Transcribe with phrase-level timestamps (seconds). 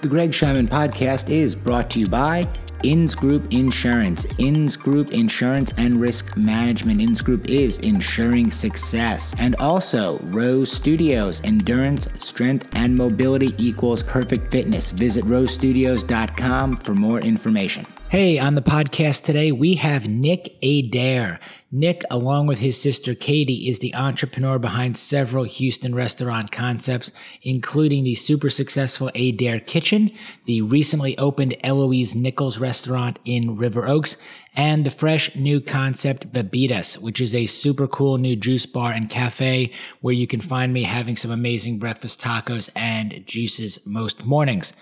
[0.00, 2.48] The Greg Scheinman podcast is brought to you by
[2.82, 4.26] Inns Group Insurance.
[4.38, 7.02] Inns Group Insurance and Risk Management.
[7.02, 9.34] Inns Group is ensuring success.
[9.36, 11.42] And also Rose Studios.
[11.44, 14.90] Endurance, strength, and mobility equals perfect fitness.
[14.90, 17.84] Visit rosestudios.com for more information.
[18.08, 21.40] Hey, on the podcast today, we have Nick Adair.
[21.72, 27.12] Nick, along with his sister Katie, is the entrepreneur behind several Houston restaurant concepts,
[27.42, 30.10] including the super successful Adair Kitchen,
[30.46, 34.16] the recently opened Eloise Nichols restaurant in River Oaks,
[34.56, 39.08] and the fresh new concept Bebidas, which is a super cool new juice bar and
[39.08, 44.72] cafe where you can find me having some amazing breakfast tacos and juices most mornings.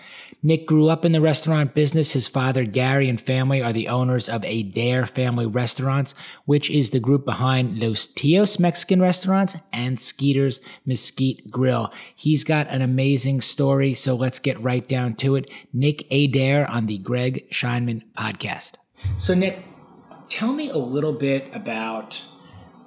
[0.40, 2.12] Nick grew up in the restaurant business.
[2.12, 6.14] His father, Gary, and family are the owners of Adair Family Restaurants,
[6.44, 11.92] which is the group behind Los Tios Mexican Restaurants and Skeeter's Mesquite Grill.
[12.14, 15.50] He's got an amazing story, so let's get right down to it.
[15.72, 18.74] Nick Adair on the Greg Scheinman podcast.
[19.16, 19.58] So, Nick,
[20.28, 22.22] tell me a little bit about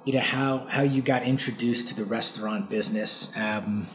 [0.04, 3.36] you know how how you got introduced to the restaurant business.
[3.36, 3.86] Um,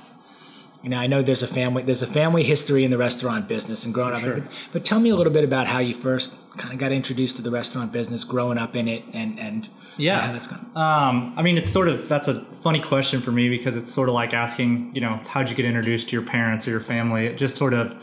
[0.83, 3.83] you know, I know there's a family there's a family history in the restaurant business
[3.83, 4.37] and growing sure.
[4.37, 4.43] up.
[4.43, 7.35] But, but tell me a little bit about how you first kind of got introduced
[7.37, 10.71] to the restaurant business, growing up in it, and and yeah, how that's gone.
[10.75, 14.07] Um, I mean, it's sort of that's a funny question for me because it's sort
[14.07, 17.25] of like asking, you know, how'd you get introduced to your parents or your family?
[17.25, 17.95] It just sort of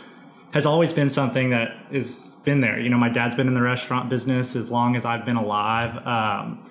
[0.53, 2.79] has always been something that has been there.
[2.79, 6.07] You know, my dad's been in the restaurant business as long as I've been alive.
[6.07, 6.71] Um,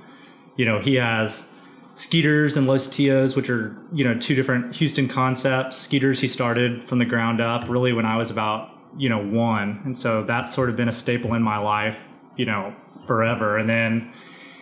[0.56, 1.53] you know, he has
[1.96, 5.78] Skeeters and Los Tios, which are you know two different Houston concepts.
[5.78, 9.82] Skeeters he started from the ground up, really when I was about you know one,
[9.86, 12.74] and so that's sort of been a staple in my life, you know,
[13.06, 13.58] forever.
[13.58, 14.12] And then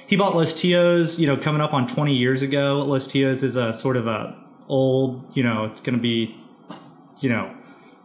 [0.07, 2.83] he bought Los Tios, you know, coming up on 20 years ago.
[2.83, 4.37] Los Tios is a sort of a
[4.67, 6.37] old, you know, it's going to be,
[7.19, 7.53] you know,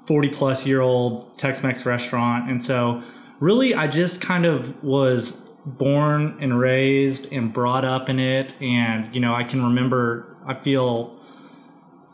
[0.06, 3.02] 40 plus year old Tex-Mex restaurant, and so
[3.40, 8.54] really I just kind of was born and raised and brought up in it.
[8.62, 11.18] And you know i can remember i feel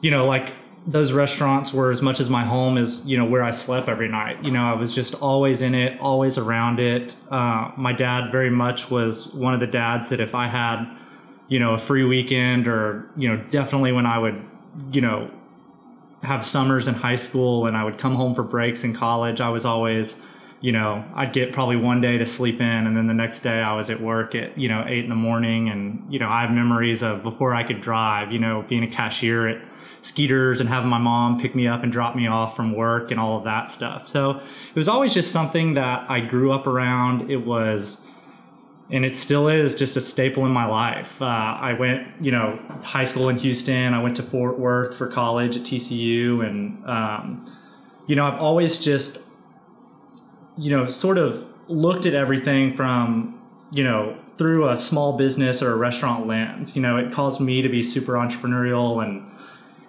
[0.00, 0.54] you know like
[0.84, 4.08] those restaurants were as much as my home is you know where i slept every
[4.08, 4.42] night.
[4.42, 7.14] You know i was just always in it always around it.
[7.30, 10.98] Uh, my dad very much was one of the dads that if i had
[11.48, 14.42] you know a free weekend or you know definitely when i would
[14.90, 15.30] you know
[16.22, 19.50] have summers in high school and i would come home for breaks in college i
[19.50, 20.22] was always
[20.62, 23.60] you know, I'd get probably one day to sleep in, and then the next day
[23.60, 26.42] I was at work at you know eight in the morning, and you know I
[26.42, 29.62] have memories of before I could drive, you know, being a cashier at
[30.02, 33.18] Skeeters and having my mom pick me up and drop me off from work and
[33.18, 34.06] all of that stuff.
[34.06, 37.28] So it was always just something that I grew up around.
[37.28, 38.06] It was,
[38.88, 41.20] and it still is, just a staple in my life.
[41.20, 43.94] Uh, I went, you know, high school in Houston.
[43.94, 47.52] I went to Fort Worth for college at TCU, and um,
[48.06, 49.18] you know, I've always just
[50.56, 53.40] you know, sort of looked at everything from,
[53.70, 56.74] you know, through a small business or a restaurant lens.
[56.74, 59.28] You know, it caused me to be super entrepreneurial and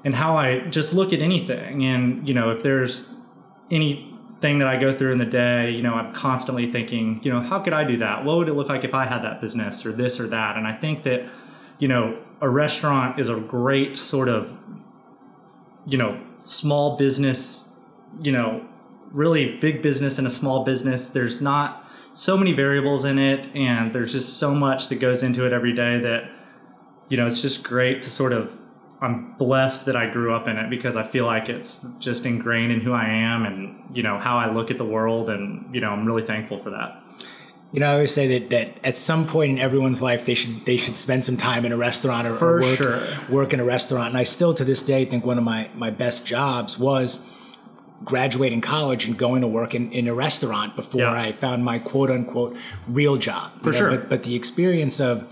[0.05, 1.85] and how I just look at anything.
[1.85, 3.15] And, you know, if there's
[3.71, 7.39] anything that I go through in the day, you know, I'm constantly thinking, you know,
[7.39, 8.25] how could I do that?
[8.25, 10.57] What would it look like if I had that business or this or that?
[10.57, 11.29] And I think that,
[11.79, 14.53] you know, a restaurant is a great sort of,
[15.85, 17.73] you know, small business,
[18.21, 18.67] you know,
[19.13, 21.11] really big business and a small business.
[21.11, 25.45] There's not so many variables in it, and there's just so much that goes into
[25.45, 26.29] it every day that,
[27.09, 28.59] you know, it's just great to sort of.
[29.01, 32.71] I'm blessed that I grew up in it because I feel like it's just ingrained
[32.71, 35.29] in who I am and, you know, how I look at the world.
[35.29, 37.03] And, you know, I'm really thankful for that.
[37.73, 40.63] You know, I always say that, that at some point in everyone's life, they should
[40.65, 43.07] they should spend some time in a restaurant or, or work, sure.
[43.29, 44.09] work in a restaurant.
[44.09, 47.17] And I still, to this day, think one of my, my best jobs was
[48.03, 51.13] graduating college and going to work in, in a restaurant before Yeah.
[51.13, 52.55] I found my quote unquote
[52.87, 53.51] real job.
[53.61, 53.89] For You know, sure.
[53.91, 55.31] But, but the experience of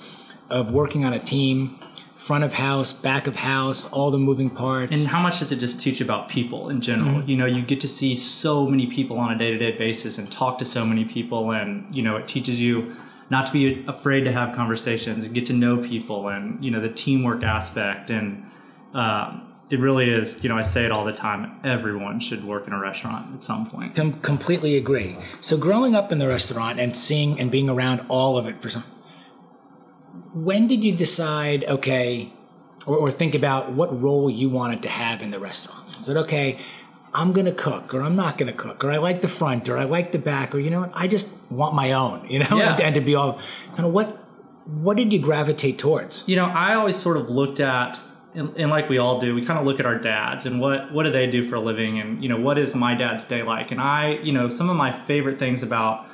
[0.49, 1.79] of working on a team,
[2.15, 4.99] front of house, back of house, all the moving parts.
[4.99, 7.23] And how much does it just teach about people in general?
[7.23, 10.17] You know, you get to see so many people on a day to day basis
[10.17, 12.95] and talk to so many people, and you know, it teaches you
[13.29, 16.81] not to be afraid to have conversations and get to know people, and you know,
[16.81, 18.45] the teamwork aspect, and
[18.93, 20.43] um, it really is.
[20.43, 21.59] You know, I say it all the time.
[21.63, 23.95] Everyone should work in a restaurant at some point.
[23.95, 25.17] Com- completely agree.
[25.39, 28.69] So growing up in the restaurant and seeing and being around all of it for
[28.69, 28.83] some,
[30.33, 31.63] when did you decide?
[31.65, 32.31] Okay,
[32.85, 35.95] or, or think about what role you wanted to have in the restaurant.
[36.01, 36.57] Is it okay?
[37.13, 39.83] I'm gonna cook, or I'm not gonna cook, or I like the front, or I
[39.83, 40.91] like the back, or you know what?
[40.93, 42.71] I just want my own, you know, Yeah.
[42.71, 43.39] and, and to be all
[43.75, 44.17] kind of what.
[44.65, 46.23] What did you gravitate towards?
[46.27, 47.99] You know, I always sort of looked at
[48.33, 50.91] and, and like we all do, we kind of look at our dads and what
[50.93, 53.43] what do they do for a living, and you know what is my dad's day
[53.43, 53.71] like.
[53.71, 56.07] And I, you know, some of my favorite things about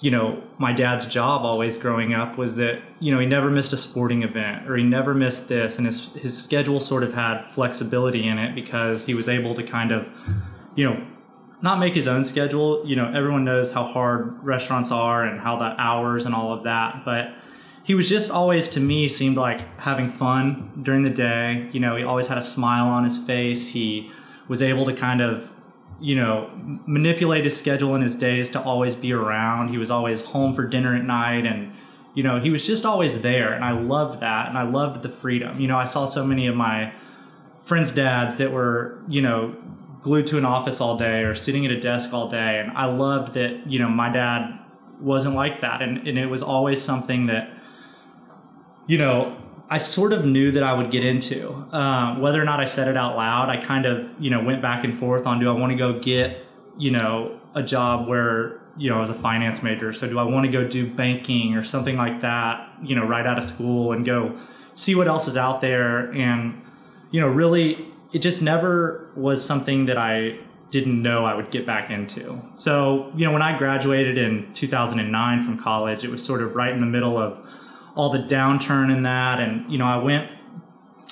[0.00, 3.72] you know my dad's job always growing up was that you know he never missed
[3.72, 7.44] a sporting event or he never missed this, and his his schedule sort of had
[7.44, 10.08] flexibility in it because he was able to kind of
[10.74, 11.06] you know
[11.62, 12.82] not make his own schedule.
[12.86, 16.64] You know, everyone knows how hard restaurants are and how the hours and all of
[16.64, 17.34] that, but
[17.86, 21.68] he was just always to me seemed like having fun during the day.
[21.70, 23.68] You know, he always had a smile on his face.
[23.68, 24.10] He
[24.48, 25.52] was able to kind of,
[26.00, 26.50] you know,
[26.84, 29.68] manipulate his schedule and his days to always be around.
[29.68, 31.74] He was always home for dinner at night and
[32.12, 35.08] you know, he was just always there and I loved that and I loved the
[35.08, 35.60] freedom.
[35.60, 36.92] You know, I saw so many of my
[37.60, 39.54] friends' dads that were, you know,
[40.00, 42.86] glued to an office all day or sitting at a desk all day and I
[42.86, 44.58] loved that, you know, my dad
[44.98, 47.55] wasn't like that and, and it was always something that
[48.86, 49.36] you know,
[49.68, 51.50] I sort of knew that I would get into.
[51.72, 54.62] Um, whether or not I said it out loud, I kind of, you know, went
[54.62, 56.44] back and forth on do I want to go get,
[56.78, 59.92] you know, a job where, you know, I was a finance major.
[59.92, 63.26] So do I want to go do banking or something like that, you know, right
[63.26, 64.38] out of school and go
[64.74, 66.12] see what else is out there.
[66.12, 66.62] And,
[67.10, 70.38] you know, really, it just never was something that I
[70.70, 72.40] didn't know I would get back into.
[72.56, 76.72] So, you know, when I graduated in 2009 from college, it was sort of right
[76.72, 77.38] in the middle of,
[77.96, 79.40] all the downturn in that.
[79.40, 80.30] And, you know, I went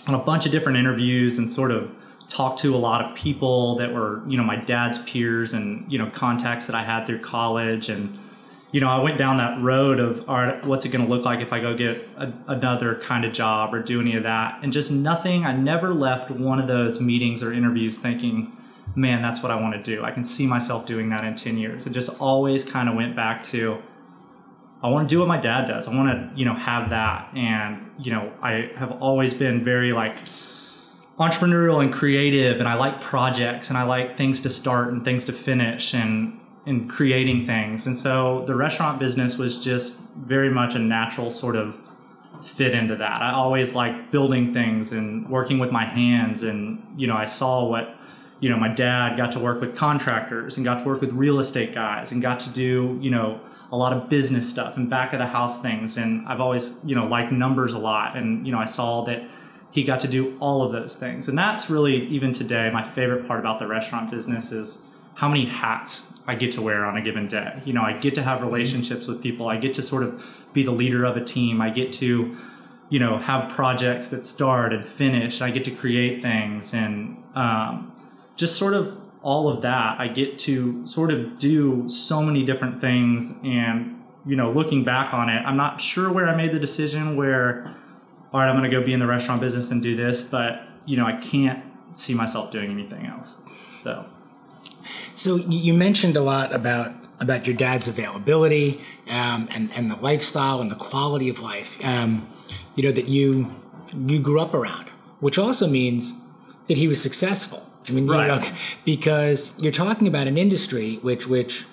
[0.06, 1.90] on a bunch of different interviews and sort of
[2.28, 5.98] talked to a lot of people that were, you know, my dad's peers and, you
[5.98, 7.88] know, contacts that I had through college.
[7.88, 8.18] And,
[8.70, 11.24] you know, I went down that road of, all right, what's it going to look
[11.24, 14.58] like if I go get a, another kind of job or do any of that?
[14.62, 18.54] And just nothing, I never left one of those meetings or interviews thinking,
[18.94, 20.04] man, that's what I want to do.
[20.04, 21.86] I can see myself doing that in 10 years.
[21.86, 23.82] It just always kind of went back to,
[24.84, 25.88] I want to do what my dad does.
[25.88, 27.30] I want to, you know, have that.
[27.34, 30.18] And, you know, I have always been very like
[31.18, 35.24] entrepreneurial and creative and I like projects and I like things to start and things
[35.24, 37.86] to finish and and creating things.
[37.86, 41.78] And so the restaurant business was just very much a natural sort of
[42.42, 43.22] fit into that.
[43.22, 47.64] I always like building things and working with my hands and, you know, I saw
[47.66, 47.93] what
[48.44, 51.38] you know, my dad got to work with contractors and got to work with real
[51.38, 53.40] estate guys and got to do, you know,
[53.72, 55.96] a lot of business stuff and back of the house things.
[55.96, 58.18] And I've always, you know, liked numbers a lot.
[58.18, 59.22] And, you know, I saw that
[59.70, 61.26] he got to do all of those things.
[61.26, 64.82] And that's really, even today, my favorite part about the restaurant business is
[65.14, 67.62] how many hats I get to wear on a given day.
[67.64, 69.48] You know, I get to have relationships with people.
[69.48, 71.62] I get to sort of be the leader of a team.
[71.62, 72.36] I get to,
[72.90, 75.40] you know, have projects that start and finish.
[75.40, 77.92] I get to create things and um,
[78.36, 82.80] just sort of all of that, I get to sort of do so many different
[82.80, 83.32] things.
[83.42, 87.16] And, you know, looking back on it, I'm not sure where I made the decision
[87.16, 87.74] where,
[88.32, 90.68] all right, I'm going to go be in the restaurant business and do this, but,
[90.84, 91.64] you know, I can't
[91.94, 93.40] see myself doing anything else.
[93.80, 94.04] So,
[95.14, 100.60] so you mentioned a lot about about your dad's availability um, and and the lifestyle
[100.60, 102.28] and the quality of life, um,
[102.74, 103.54] you know, that you
[103.94, 104.88] you grew up around,
[105.20, 106.20] which also means
[106.66, 108.42] that he was successful I mean, right.
[108.42, 111.66] you know, because you're talking about an industry which which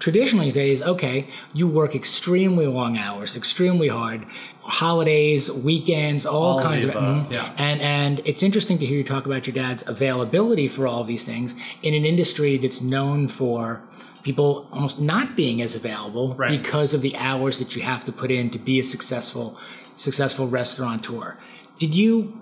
[0.00, 4.24] traditionally says, okay, you work extremely long hours, extremely hard,
[4.62, 7.54] holidays, weekends, all, all kinds of, mm, yeah.
[7.58, 11.24] and and it's interesting to hear you talk about your dad's availability for all these
[11.24, 13.82] things in an industry that's known for
[14.22, 16.50] people almost not being as available right.
[16.50, 19.58] because of the hours that you have to put in to be a successful
[19.96, 21.36] successful restaurateur.
[21.78, 22.40] Did you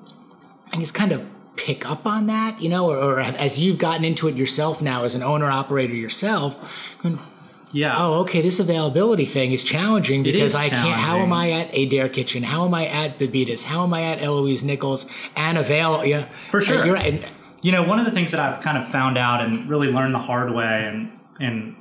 [0.73, 1.27] I guess kind of
[1.59, 5.05] pick up on that, you know, or, or as you've gotten into it yourself now
[5.05, 6.57] as an owner operator yourself?
[7.73, 7.95] Yeah.
[7.99, 8.41] Oh, okay.
[8.41, 11.01] This availability thing is challenging because I can't.
[11.01, 12.43] How am I at Adair Kitchen?
[12.43, 13.65] How am I at Bebidas?
[13.65, 15.05] How am I at Eloise Nichols
[15.37, 16.05] and avail?
[16.07, 16.87] Yeah, for sure.
[16.87, 17.23] You're right.
[17.61, 20.15] You know, one of the things that I've kind of found out and really learned
[20.15, 21.77] the hard way, and and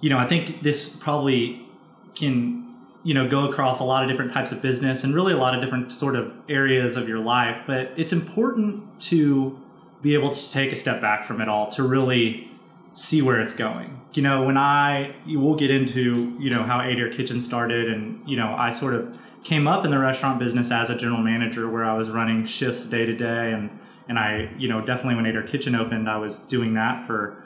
[0.00, 1.66] you know, I think this probably
[2.14, 2.65] can
[3.06, 5.54] you know go across a lot of different types of business and really a lot
[5.54, 9.56] of different sort of areas of your life but it's important to
[10.02, 12.50] be able to take a step back from it all to really
[12.92, 14.00] see where it's going.
[14.14, 18.36] You know when i we'll get into you know how adair kitchen started and you
[18.36, 21.84] know i sort of came up in the restaurant business as a general manager where
[21.84, 23.68] i was running shifts day to day and
[24.08, 27.44] and i you know definitely when adair kitchen opened i was doing that for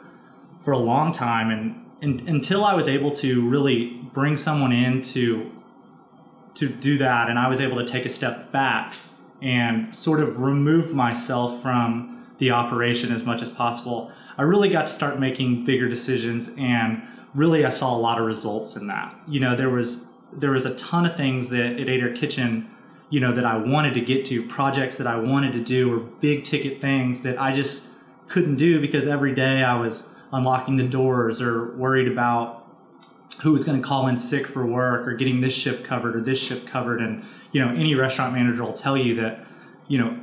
[0.62, 5.02] for a long time and and, until I was able to really bring someone in
[5.02, 5.52] to
[6.54, 8.96] to do that, and I was able to take a step back
[9.40, 14.10] and sort of remove myself from the operation as much as possible.
[14.36, 17.02] I really got to start making bigger decisions, and
[17.34, 19.18] really I saw a lot of results in that.
[19.28, 22.70] You know, there was there was a ton of things that at Adair Kitchen
[23.10, 25.98] you know, that I wanted to get to, projects that I wanted to do, or
[25.98, 27.84] big ticket things that I just
[28.28, 32.66] couldn't do because every day I was unlocking the doors or worried about
[33.42, 36.20] who is going to call in sick for work or getting this shift covered or
[36.20, 37.00] this shift covered.
[37.00, 39.44] And, you know, any restaurant manager will tell you that,
[39.88, 40.18] you know,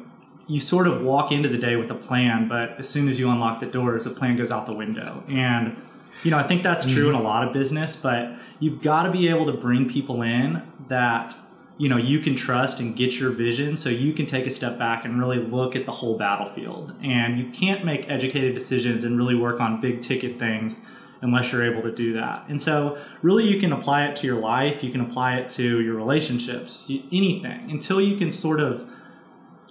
[0.48, 3.30] you sort of walk into the day with a plan, but as soon as you
[3.30, 5.24] unlock the doors, the plan goes out the window.
[5.28, 5.76] And,
[6.24, 7.16] you know, I think that's true mm-hmm.
[7.16, 10.62] in a lot of business, but you've got to be able to bring people in
[10.88, 11.36] that
[11.78, 14.78] you know you can trust and get your vision so you can take a step
[14.78, 16.94] back and really look at the whole battlefield.
[17.04, 20.82] And you can't make educated decisions and really work on big ticket things
[21.22, 22.46] unless you're able to do that.
[22.48, 25.82] And so really you can apply it to your life you can apply it to
[25.82, 28.88] your relationships anything until you can sort of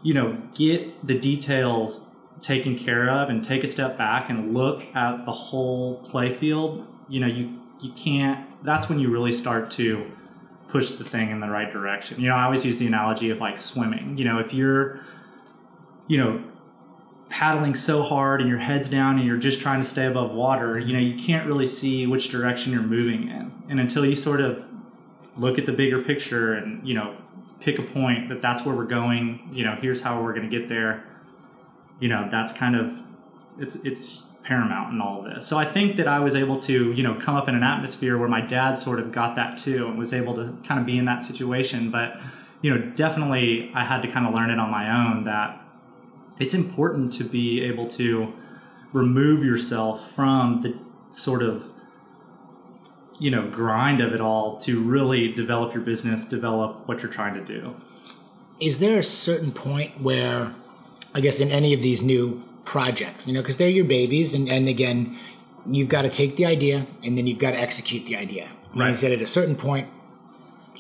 [0.02, 2.08] you know get the details
[2.42, 7.20] taken care of and take a step back and look at the whole playfield you
[7.20, 10.10] know you you can't that's when you really start to
[10.76, 12.20] push the thing in the right direction.
[12.20, 14.18] You know, I always use the analogy of like swimming.
[14.18, 15.00] You know, if you're,
[16.06, 16.44] you know,
[17.30, 20.78] paddling so hard and your head's down and you're just trying to stay above water,
[20.78, 23.50] you know, you can't really see which direction you're moving in.
[23.70, 24.66] And until you sort of
[25.38, 27.16] look at the bigger picture and, you know,
[27.60, 30.58] pick a point that that's where we're going, you know, here's how we're going to
[30.58, 31.04] get there,
[32.00, 33.00] you know, that's kind of
[33.58, 35.46] it's it's paramount in all of this.
[35.46, 38.16] So I think that I was able to, you know, come up in an atmosphere
[38.16, 40.96] where my dad sort of got that too and was able to kind of be
[40.96, 41.90] in that situation.
[41.90, 42.20] But,
[42.62, 45.60] you know, definitely I had to kind of learn it on my own that
[46.38, 48.32] it's important to be able to
[48.92, 50.78] remove yourself from the
[51.10, 51.68] sort of
[53.18, 57.34] you know grind of it all to really develop your business develop what you're trying
[57.34, 57.74] to do
[58.60, 60.54] is there a certain point where
[61.14, 64.34] i guess in any of these new projects, you know, because they're your babies.
[64.34, 65.18] And, and again,
[65.64, 68.48] you've got to take the idea and then you've got to execute the idea.
[68.74, 68.88] Right.
[68.88, 69.88] You said at a certain point,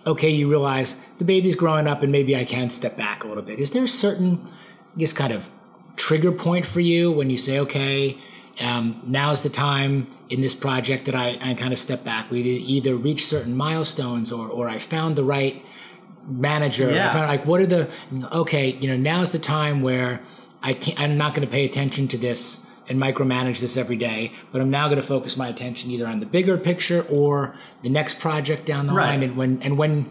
[0.06, 3.42] okay, you realize the baby's growing up and maybe I can step back a little
[3.42, 3.58] bit.
[3.58, 4.46] Is there a certain,
[4.94, 5.48] I guess, kind of
[5.96, 8.18] trigger point for you when you say, okay,
[8.60, 9.02] um,
[9.32, 12.30] is the time in this project that I, I kind of step back.
[12.30, 15.64] We either reach certain milestones or, or I found the right
[16.26, 16.90] manager.
[16.90, 17.26] Yeah.
[17.26, 17.88] Like, what are the,
[18.32, 20.20] okay, you know, now's the time where
[20.66, 24.32] I can't, I'm not going to pay attention to this and micromanage this every day,
[24.50, 27.88] but I'm now going to focus my attention either on the bigger picture or the
[27.88, 29.10] next project down the right.
[29.10, 29.22] line.
[29.22, 30.10] And when, and when,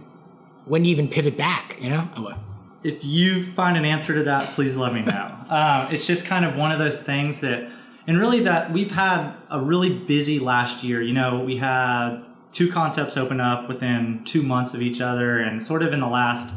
[0.63, 2.09] when you even pivot back, you know?
[2.15, 2.37] Oh,
[2.83, 5.11] if you find an answer to that, please let me know.
[5.49, 7.69] uh, it's just kind of one of those things that,
[8.07, 11.01] and really that we've had a really busy last year.
[11.01, 15.61] You know, we had two concepts open up within two months of each other, and
[15.61, 16.53] sort of in the last,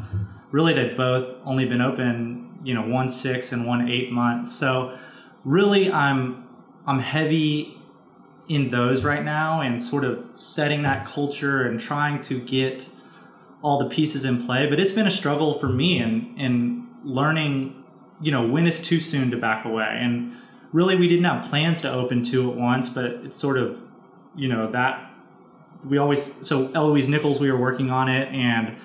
[0.51, 4.55] really, they've both only been open you know one six and one eight months.
[4.55, 4.97] So
[5.43, 6.47] really, I'm
[6.85, 7.77] I'm heavy
[8.47, 12.89] in those right now and sort of setting that culture and trying to get
[13.61, 14.67] all the pieces in play.
[14.67, 17.83] But it's been a struggle for me and and learning,
[18.21, 19.87] you know, when is too soon to back away.
[19.89, 20.33] And
[20.71, 23.79] really, we didn't have plans to open two at once, but it's sort of,
[24.35, 25.09] you know, that
[25.85, 28.77] we always so Eloise Nichols, we were working on it and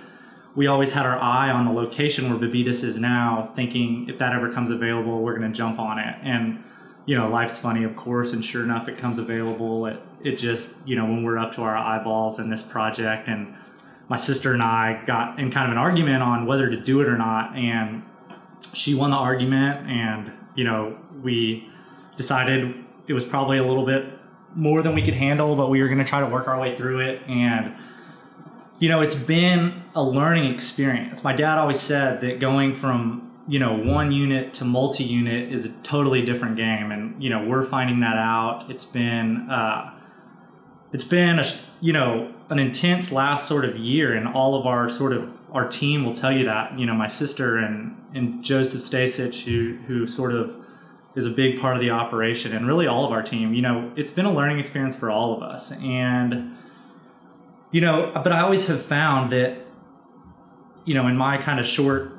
[0.54, 4.32] we always had our eye on the location where Bebidas is now, thinking if that
[4.32, 6.16] ever comes available, we're going to jump on it.
[6.22, 6.62] And
[7.06, 9.86] you know, life's funny, of course, and sure enough, it comes available.
[9.86, 13.54] It it just you know when we're up to our eyeballs in this project, and
[14.08, 17.08] my sister and I got in kind of an argument on whether to do it
[17.08, 18.02] or not, and
[18.72, 21.68] she won the argument, and you know we
[22.16, 22.74] decided
[23.06, 24.06] it was probably a little bit
[24.54, 26.74] more than we could handle, but we were going to try to work our way
[26.74, 27.74] through it, and
[28.78, 31.22] you know, it's been a learning experience.
[31.22, 35.66] My dad always said that going from, you know, one unit to multi unit is
[35.66, 36.90] a totally different game.
[36.90, 38.68] And, you know, we're finding that out.
[38.68, 39.92] It's been, uh,
[40.92, 41.44] it's been a,
[41.80, 45.68] you know, an intense last sort of year and all of our sort of our
[45.68, 50.06] team will tell you that, you know, my sister and, and Joseph Stasich, who, who
[50.06, 50.56] sort of
[51.14, 53.92] is a big part of the operation and really all of our team, you know,
[53.96, 55.72] it's been a learning experience for all of us.
[55.80, 56.56] And,
[57.74, 59.58] you know, but I always have found that,
[60.84, 62.12] you know, in my kind of short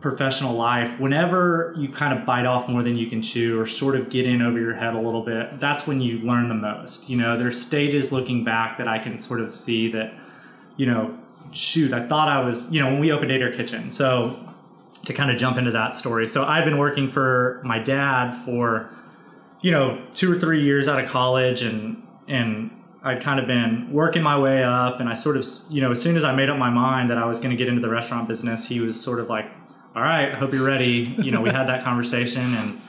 [0.00, 3.96] professional life, whenever you kind of bite off more than you can chew or sort
[3.96, 7.10] of get in over your head a little bit, that's when you learn the most.
[7.10, 10.14] You know, there's stages looking back that I can sort of see that,
[10.76, 11.18] you know,
[11.50, 13.90] shoot, I thought I was, you know, when we opened Adair Kitchen.
[13.90, 14.36] So
[15.04, 16.28] to kind of jump into that story.
[16.28, 18.88] So I've been working for my dad for,
[19.62, 22.70] you know, two or three years out of college and, and
[23.04, 26.00] I'd kind of been working my way up, and I sort of, you know, as
[26.00, 27.88] soon as I made up my mind that I was going to get into the
[27.88, 29.46] restaurant business, he was sort of like,
[29.96, 32.80] "All right, hope you're ready." You know, we had that conversation, and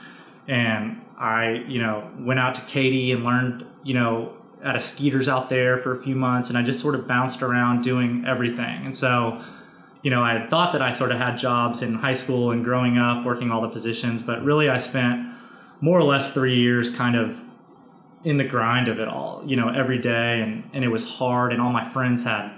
[0.46, 5.28] and I, you know, went out to Katy and learned, you know, at a Skeeter's
[5.28, 8.86] out there for a few months, and I just sort of bounced around doing everything,
[8.86, 9.42] and so.
[10.04, 12.98] you know, I thought that I sort of had jobs in high school and growing
[12.98, 15.26] up, working all the positions, but really I spent
[15.80, 17.40] more or less three years kind of
[18.24, 20.40] in the grind of it all, you know, every day.
[20.40, 21.52] And, and it was hard.
[21.52, 22.50] And all my friends had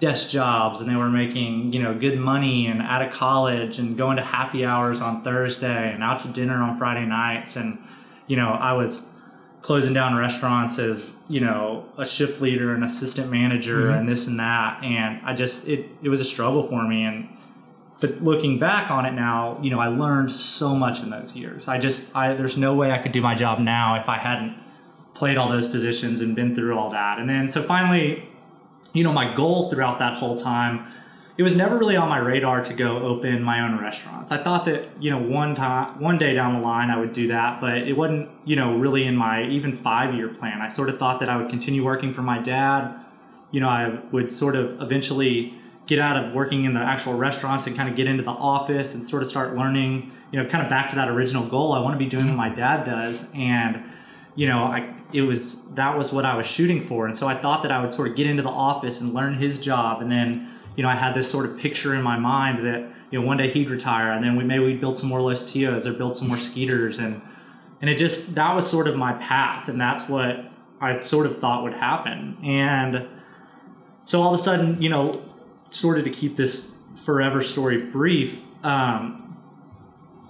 [0.00, 3.96] desk jobs and they were making, you know, good money and out of college and
[3.98, 7.56] going to happy hours on Thursday and out to dinner on Friday nights.
[7.56, 7.78] And,
[8.26, 9.06] you know, I was
[9.60, 13.98] closing down restaurants as, you know, a shift leader and assistant manager mm-hmm.
[13.98, 14.82] and this and that.
[14.82, 17.04] And I just, it, it was a struggle for me.
[17.04, 17.28] And,
[18.00, 21.68] but looking back on it now, you know, I learned so much in those years.
[21.68, 24.56] I just, I, there's no way I could do my job now if I hadn't
[25.14, 27.18] played all those positions and been through all that.
[27.18, 28.28] And then, so finally,
[28.92, 30.86] you know, my goal throughout that whole time,
[31.36, 34.30] it was never really on my radar to go open my own restaurants.
[34.30, 37.28] I thought that, you know, one time, one day down the line I would do
[37.28, 40.60] that, but it wasn't, you know, really in my even five year plan.
[40.60, 42.94] I sort of thought that I would continue working for my dad.
[43.52, 45.54] You know, I would sort of eventually
[45.86, 48.94] get out of working in the actual restaurants and kind of get into the office
[48.94, 51.72] and sort of start learning, you know, kind of back to that original goal.
[51.72, 53.32] I want to be doing what my dad does.
[53.34, 53.82] And,
[54.34, 57.34] you know, I, it was that was what I was shooting for, and so I
[57.34, 60.10] thought that I would sort of get into the office and learn his job, and
[60.10, 63.26] then you know I had this sort of picture in my mind that you know
[63.26, 65.92] one day he'd retire, and then we maybe we'd build some more Los Tios or
[65.92, 67.20] build some more Skeeters, and
[67.80, 70.50] and it just that was sort of my path, and that's what
[70.80, 73.06] I sort of thought would happen, and
[74.04, 75.22] so all of a sudden, you know,
[75.70, 79.36] sort of to keep this forever story brief, um,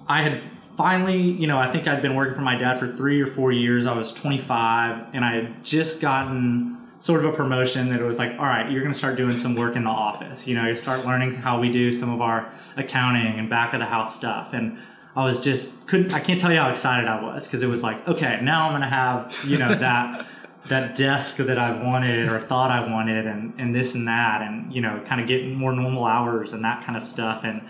[0.06, 0.42] I had
[0.76, 3.52] finally, you know, I think I'd been working for my dad for three or four
[3.52, 3.86] years.
[3.86, 8.18] I was 25 and I had just gotten sort of a promotion that it was
[8.18, 10.46] like, all right, you're going to start doing some work in the office.
[10.46, 13.80] You know, you start learning how we do some of our accounting and back of
[13.80, 14.52] the house stuff.
[14.52, 14.78] And
[15.16, 17.82] I was just couldn't I can't tell you how excited I was because it was
[17.82, 20.26] like, okay, now I'm going to have, you know, that
[20.66, 24.72] that desk that I wanted or thought I wanted and and this and that and,
[24.72, 27.62] you know, kind of getting more normal hours and that kind of stuff and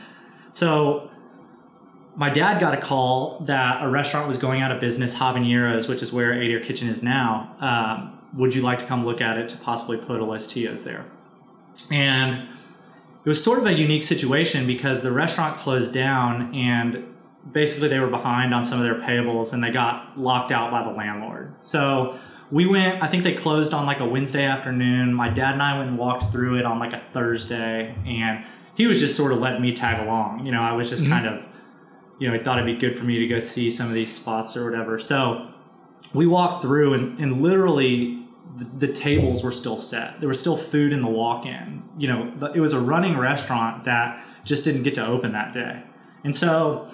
[0.52, 1.10] so
[2.20, 6.02] my dad got a call that a restaurant was going out of business, Habaneros, which
[6.02, 7.56] is where Adair Kitchen is now.
[7.60, 11.06] Um, would you like to come look at it to possibly put a Los there?
[11.90, 12.46] And
[13.24, 17.06] it was sort of a unique situation because the restaurant closed down and
[17.50, 20.82] basically they were behind on some of their payables and they got locked out by
[20.82, 21.54] the landlord.
[21.62, 22.18] So
[22.50, 25.14] we went, I think they closed on like a Wednesday afternoon.
[25.14, 28.86] My dad and I went and walked through it on like a Thursday and he
[28.86, 30.44] was just sort of letting me tag along.
[30.44, 31.12] You know, I was just mm-hmm.
[31.12, 31.46] kind of
[32.20, 34.14] you know, he thought it'd be good for me to go see some of these
[34.14, 35.00] spots or whatever.
[35.00, 35.52] So
[36.12, 38.22] we walked through and, and literally
[38.56, 40.20] the, the tables were still set.
[40.20, 41.82] There was still food in the walk-in.
[41.96, 45.82] You know, it was a running restaurant that just didn't get to open that day.
[46.22, 46.88] And so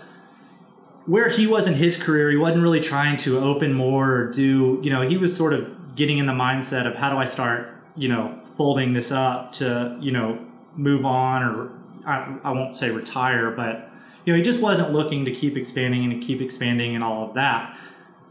[1.07, 4.81] where he was in his career, he wasn't really trying to open more or do,
[4.83, 7.75] you know, he was sort of getting in the mindset of how do I start,
[7.97, 10.39] you know, folding this up to, you know,
[10.77, 11.71] move on or
[12.07, 13.91] I, I won't say retire, but
[14.27, 17.35] you know, he just wasn't looking to keep expanding and keep expanding and all of
[17.35, 17.79] that.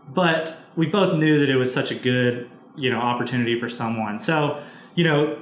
[0.10, 4.20] But we both knew that it was such a good, you know, opportunity for someone.
[4.20, 4.62] So,
[4.94, 5.40] you know,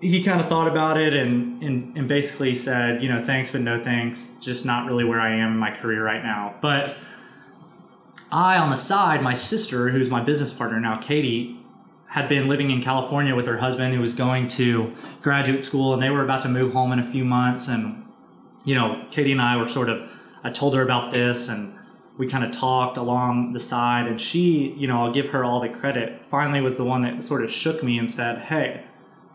[0.00, 3.62] he kind of thought about it and, and, and basically said, you know, thanks, but
[3.62, 4.38] no thanks.
[4.40, 6.54] Just not really where I am in my career right now.
[6.62, 6.96] But
[8.30, 11.58] I, on the side, my sister, who's my business partner now, Katie,
[12.10, 16.02] had been living in California with her husband who was going to graduate school and
[16.02, 18.05] they were about to move home in a few months and
[18.66, 20.10] you know, Katie and I were sort of,
[20.44, 21.72] I told her about this and
[22.18, 25.60] we kind of talked along the side and she, you know, I'll give her all
[25.60, 28.84] the credit, finally was the one that sort of shook me and said, hey,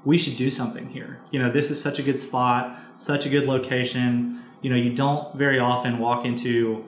[0.04, 1.22] we should do something here.
[1.32, 4.44] You know, this is such a good spot, such a good location.
[4.62, 6.84] You know, you don't very often walk into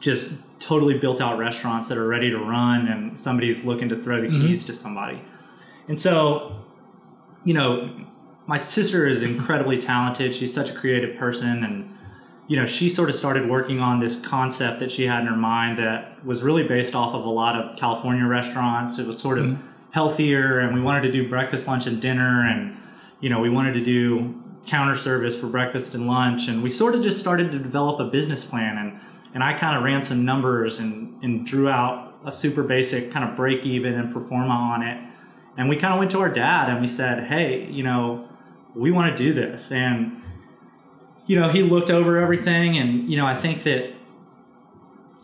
[0.00, 4.20] just totally built out restaurants that are ready to run and somebody's looking to throw
[4.20, 4.48] the mm-hmm.
[4.48, 5.22] keys to somebody.
[5.86, 6.56] And so,
[7.44, 7.94] you know,
[8.50, 10.34] my sister is incredibly talented.
[10.34, 11.96] She's such a creative person, and
[12.48, 15.36] you know, she sort of started working on this concept that she had in her
[15.36, 18.98] mind that was really based off of a lot of California restaurants.
[18.98, 19.66] It was sort of mm-hmm.
[19.92, 22.76] healthier, and we wanted to do breakfast, lunch, and dinner, and
[23.20, 24.34] you know, we wanted to do
[24.66, 28.10] counter service for breakfast and lunch, and we sort of just started to develop a
[28.10, 29.00] business plan, and
[29.32, 33.30] and I kind of ran some numbers and and drew out a super basic kind
[33.30, 35.00] of break even and pro forma on it.
[35.56, 38.29] And we kind of went to our dad and we said, hey, you know,
[38.74, 39.72] we want to do this.
[39.72, 40.22] And,
[41.26, 42.76] you know, he looked over everything.
[42.76, 43.92] And, you know, I think that,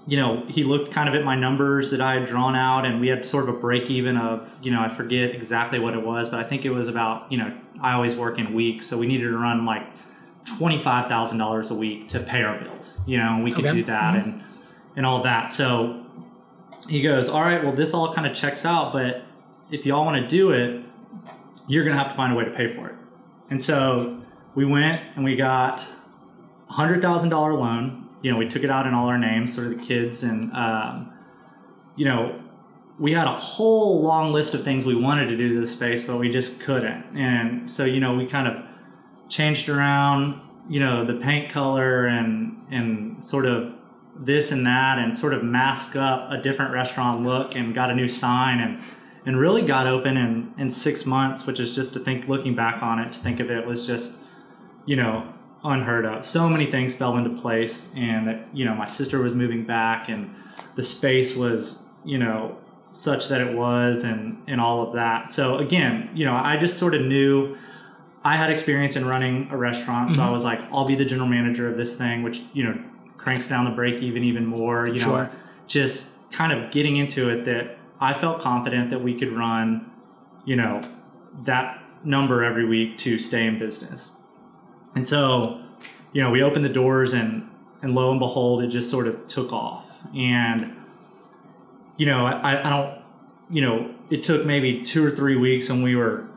[0.07, 3.01] you know, he looked kind of at my numbers that I had drawn out, and
[3.01, 6.03] we had sort of a break even of, you know, I forget exactly what it
[6.05, 8.87] was, but I think it was about, you know, I always work in weeks.
[8.87, 9.85] So we needed to run like
[10.45, 13.75] $25,000 a week to pay our bills, you know, and we could okay.
[13.75, 14.31] do that mm-hmm.
[14.31, 14.45] and,
[14.95, 15.53] and all that.
[15.53, 16.07] So
[16.89, 19.25] he goes, all right, well, this all kind of checks out, but
[19.73, 20.85] if y'all want to do it,
[21.67, 22.95] you're going to have to find a way to pay for it.
[23.51, 24.21] And so
[24.55, 25.87] we went and we got
[26.69, 28.09] a hundred thousand dollar loan.
[28.23, 30.53] You know, we took it out in all our names, sort of the kids, and
[30.53, 31.13] um,
[31.95, 32.43] you know,
[32.99, 36.03] we had a whole long list of things we wanted to do to the space,
[36.03, 37.17] but we just couldn't.
[37.17, 38.67] And so, you know, we kind of
[39.29, 43.75] changed around, you know, the paint color and and sort of
[44.19, 47.95] this and that, and sort of mask up a different restaurant look, and got a
[47.95, 48.83] new sign and
[49.27, 52.83] and really got open in in six months, which is just to think, looking back
[52.83, 54.19] on it, to think of it was just,
[54.87, 55.35] you know,
[55.65, 56.25] unheard of.
[56.25, 60.09] So many things fell into place, and that you know, my sister was moving back,
[60.09, 60.35] and
[60.77, 62.57] the space was, you know,
[62.93, 65.33] such that it was, and and all of that.
[65.33, 67.57] So again, you know, I just sort of knew.
[68.25, 70.33] I had experience in running a restaurant, so I mm-hmm.
[70.33, 72.77] was like, I'll be the general manager of this thing, which you know
[73.19, 74.89] cranks down the break even even more.
[74.89, 75.25] You Sure.
[75.25, 75.31] know,
[75.69, 79.91] just kind of getting into it that I felt confident that we could run,
[80.45, 80.81] you know,
[81.45, 84.21] that number every week to stay in business.
[84.95, 85.61] And so,
[86.13, 87.51] you know, we opened the doors and
[87.83, 89.85] and lo and behold, it just sort of took off.
[90.15, 90.75] And
[91.97, 93.03] you know, I, I don't,
[93.51, 96.29] you know, it took maybe two or three weeks and we were,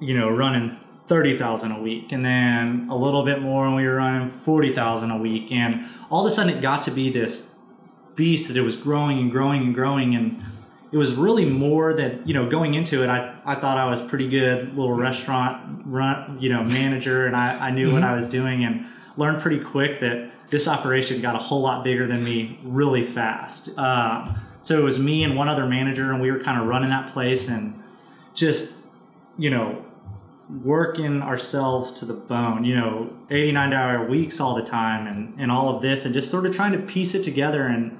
[0.00, 3.86] you know, running thirty thousand a week, and then a little bit more, and we
[3.86, 7.10] were running forty thousand a week, and all of a sudden it got to be
[7.10, 7.54] this
[8.14, 10.42] beast that it was growing and growing and growing, and
[10.96, 13.10] it was really more that you know going into it.
[13.10, 17.66] I, I thought I was pretty good little restaurant run you know manager, and I,
[17.66, 18.86] I knew what I was doing, and
[19.18, 23.76] learned pretty quick that this operation got a whole lot bigger than me really fast.
[23.78, 26.88] Um, so it was me and one other manager, and we were kind of running
[26.88, 27.82] that place and
[28.32, 28.74] just
[29.36, 29.84] you know
[30.62, 35.50] working ourselves to the bone, you know, 89 hour weeks all the time and, and
[35.50, 37.98] all of this and just sort of trying to piece it together and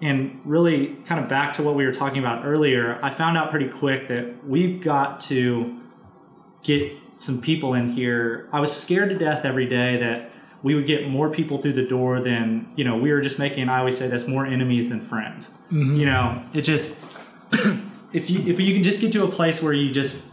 [0.00, 3.50] and really kind of back to what we were talking about earlier, I found out
[3.50, 5.80] pretty quick that we've got to
[6.62, 8.48] get some people in here.
[8.52, 10.32] I was scared to death every day that
[10.62, 13.68] we would get more people through the door than, you know, we were just making
[13.68, 15.54] I always say this more enemies than friends.
[15.70, 15.96] Mm-hmm.
[15.96, 16.98] You know, it just
[18.12, 20.26] if you if you can just get to a place where you just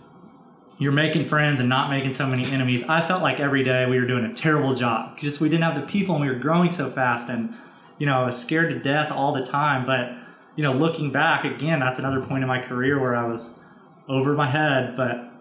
[0.77, 2.83] you're making friends and not making so many enemies.
[2.89, 5.19] I felt like every day we were doing a terrible job.
[5.19, 7.55] Just we didn't have the people and we were growing so fast and
[7.97, 10.15] you know, I was scared to death all the time, but
[10.55, 13.59] you know, looking back again, that's another point in my career where I was
[14.07, 15.31] over my head but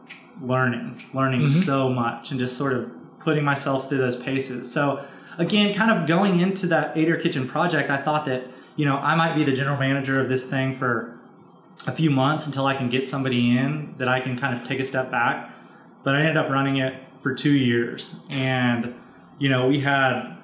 [0.40, 1.60] learning, learning mm-hmm.
[1.60, 4.70] so much and just sort of putting myself through those paces.
[4.72, 5.04] So
[5.38, 9.14] again, kind of going into that Adair Kitchen project, I thought that, you know, I
[9.14, 11.18] might be the general manager of this thing for
[11.86, 14.80] a few months until I can get somebody in that I can kind of take
[14.80, 15.52] a step back.
[16.04, 18.20] But I ended up running it for two years.
[18.30, 18.94] And,
[19.38, 20.36] you know, we had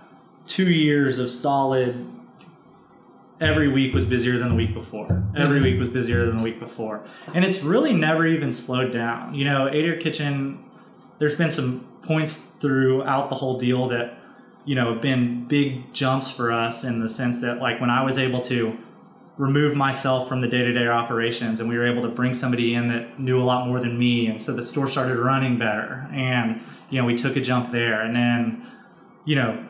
[0.49, 2.07] two years of solid,
[3.41, 5.25] every week was busier than the week before.
[5.37, 5.65] Every mm-hmm.
[5.65, 7.05] week was busier than the week before.
[7.33, 9.35] And it's really never even slowed down.
[9.35, 10.65] You know, Adair Kitchen,
[11.19, 14.19] there's been some points throughout the whole deal that,
[14.65, 18.03] you know, have been big jumps for us in the sense that, like, when I
[18.03, 18.77] was able to
[19.37, 23.21] remove myself from the day-to-day operations and we were able to bring somebody in that
[23.21, 27.01] knew a lot more than me and so the store started running better and you
[27.01, 28.67] know we took a jump there and then
[29.25, 29.65] you know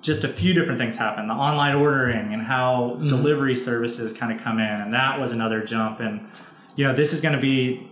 [0.00, 1.26] just a few different things happen.
[1.26, 3.08] The online ordering and how mm-hmm.
[3.08, 6.00] delivery services kind of come in and that was another jump.
[6.00, 6.28] And
[6.76, 7.90] you know this is going to be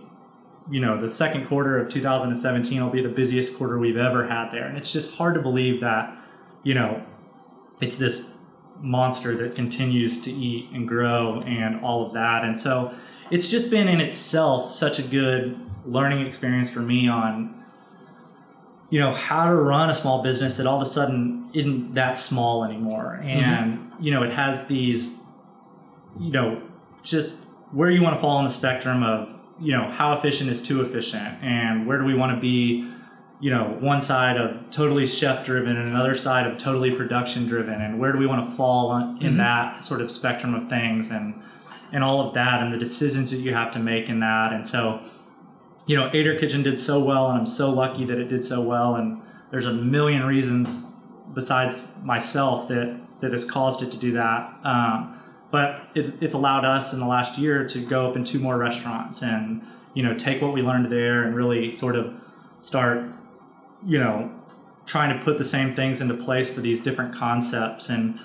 [0.69, 4.51] you know the second quarter of 2017 will be the busiest quarter we've ever had
[4.51, 4.65] there.
[4.65, 6.17] And it's just hard to believe that
[6.63, 7.03] you know
[7.81, 8.37] it's this
[8.79, 12.43] monster that continues to eat and grow and all of that.
[12.43, 12.93] And so
[13.31, 17.53] it's just been in itself such a good learning experience for me on
[18.89, 22.17] you know how to run a small business that all of a sudden isn't that
[22.17, 23.19] small anymore.
[23.23, 24.03] And mm-hmm.
[24.03, 25.19] you know it has these
[26.19, 26.61] you know
[27.03, 30.61] just where you want to fall on the spectrum of you know how efficient is
[30.61, 31.41] too efficient?
[31.41, 32.89] And where do we want to be
[33.39, 37.81] you know one side of totally chef driven and another side of totally production driven?
[37.81, 39.37] And where do we want to fall in mm-hmm.
[39.37, 41.41] that sort of spectrum of things and
[41.91, 44.53] and all of that and the decisions that you have to make in that?
[44.53, 45.01] And so
[45.85, 48.61] you know Adair Kitchen did so well and I'm so lucky that it did so
[48.61, 50.96] well and there's a million reasons
[51.33, 54.53] besides myself that that has caused it to do that.
[54.63, 55.17] Um,
[55.49, 59.21] but it's, it's allowed us in the last year to go open two more restaurants
[59.21, 59.61] and
[59.93, 62.13] you know take what we learned there and really sort of
[62.59, 63.05] start
[63.85, 64.31] you know
[64.85, 68.19] trying to put the same things into place for these different concepts and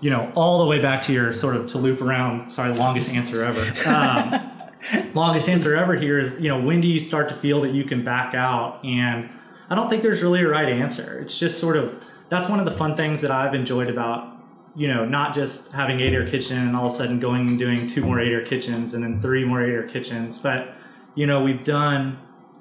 [0.00, 3.08] you know all the way back to your sort of to loop around sorry longest
[3.10, 3.72] answer ever.
[3.88, 4.50] Um,
[5.14, 7.84] longest answer ever here is you know when do you start to feel that you
[7.84, 8.84] can back out?
[8.84, 9.30] And
[9.70, 11.18] i don't think there's really a right answer.
[11.20, 12.02] It's just sort of
[12.32, 14.36] that's one of the fun things that i've enjoyed about
[14.74, 17.86] you know not just having Adair kitchen and all of a sudden going and doing
[17.86, 20.74] two more Adair kitchens and then three more Adair kitchens but
[21.14, 22.18] you know we've done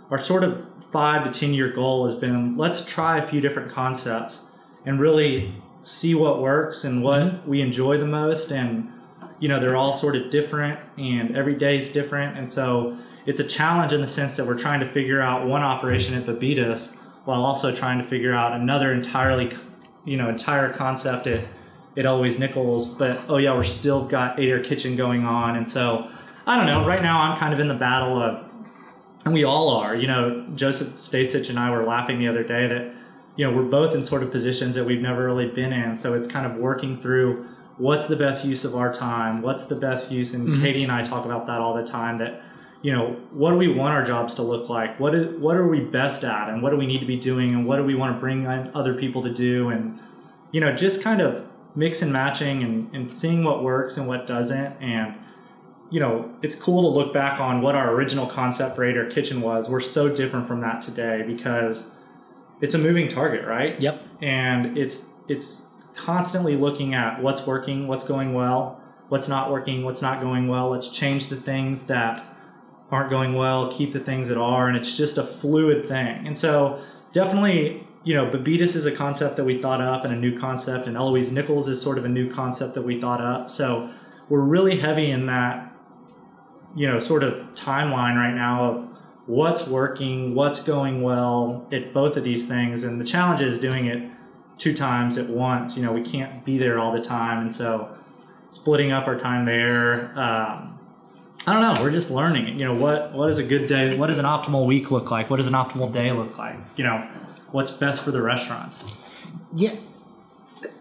[0.09, 3.71] our sort of five to 10 year goal has been let's try a few different
[3.71, 4.51] concepts
[4.85, 7.49] and really see what works and what mm-hmm.
[7.49, 8.51] we enjoy the most.
[8.51, 8.89] And,
[9.39, 12.37] you know, they're all sort of different and every day is different.
[12.37, 15.63] And so it's a challenge in the sense that we're trying to figure out one
[15.63, 19.55] operation at Bebidas while also trying to figure out another entirely,
[20.05, 21.45] you know, entire concept at,
[21.95, 22.87] at Eloise Nichols.
[22.87, 25.55] But, oh yeah, we're still got Adair Kitchen going on.
[25.55, 26.09] And so,
[26.47, 28.43] I don't know, right now I'm kind of in the battle of,
[29.23, 32.67] and we all are, you know, Joseph Stasich and I were laughing the other day
[32.67, 32.93] that,
[33.35, 35.95] you know, we're both in sort of positions that we've never really been in.
[35.95, 39.75] So it's kind of working through what's the best use of our time, what's the
[39.75, 40.61] best use, and mm-hmm.
[40.61, 42.17] Katie and I talk about that all the time.
[42.17, 42.41] That
[42.81, 44.99] you know, what do we want our jobs to look like?
[44.99, 47.51] What is, what are we best at, and what do we need to be doing,
[47.51, 49.99] and what do we want to bring other people to do, and
[50.51, 54.27] you know, just kind of mix and matching and, and seeing what works and what
[54.27, 55.15] doesn't, and
[55.91, 59.41] you know, it's cool to look back on what our original concept for Adair Kitchen
[59.41, 59.69] was.
[59.69, 61.93] We're so different from that today because
[62.61, 63.79] it's a moving target, right?
[63.79, 64.05] Yep.
[64.21, 70.01] And it's it's constantly looking at what's working, what's going well, what's not working, what's
[70.01, 70.69] not going well.
[70.69, 72.25] Let's change the things that
[72.91, 76.27] aren't going well, keep the things that are, and it's just a fluid thing.
[76.27, 76.81] And so
[77.13, 80.87] definitely, you know, Bebidas is a concept that we thought up and a new concept,
[80.87, 83.49] and Eloise Nichols is sort of a new concept that we thought up.
[83.49, 83.93] So
[84.27, 85.73] we're really heavy in that,
[86.75, 88.89] you know, sort of timeline right now of
[89.25, 92.83] what's working, what's going well at both of these things.
[92.83, 94.09] And the challenge is doing it
[94.57, 95.77] two times at once.
[95.77, 97.39] You know, we can't be there all the time.
[97.39, 97.95] And so
[98.49, 100.17] splitting up our time there.
[100.19, 100.79] Um,
[101.47, 101.81] I don't know.
[101.81, 102.59] We're just learning.
[102.59, 103.97] You know, what, what is a good day?
[103.97, 105.29] What does an optimal week look like?
[105.29, 106.57] What does an optimal day look like?
[106.75, 107.07] You know,
[107.51, 108.95] what's best for the restaurants?
[109.55, 109.71] Yeah.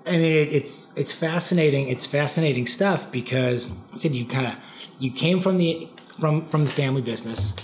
[0.06, 1.88] I mean, it, it's it's fascinating.
[1.88, 4.54] It's fascinating stuff because I said you kind of
[4.98, 7.56] you came from the from from the family business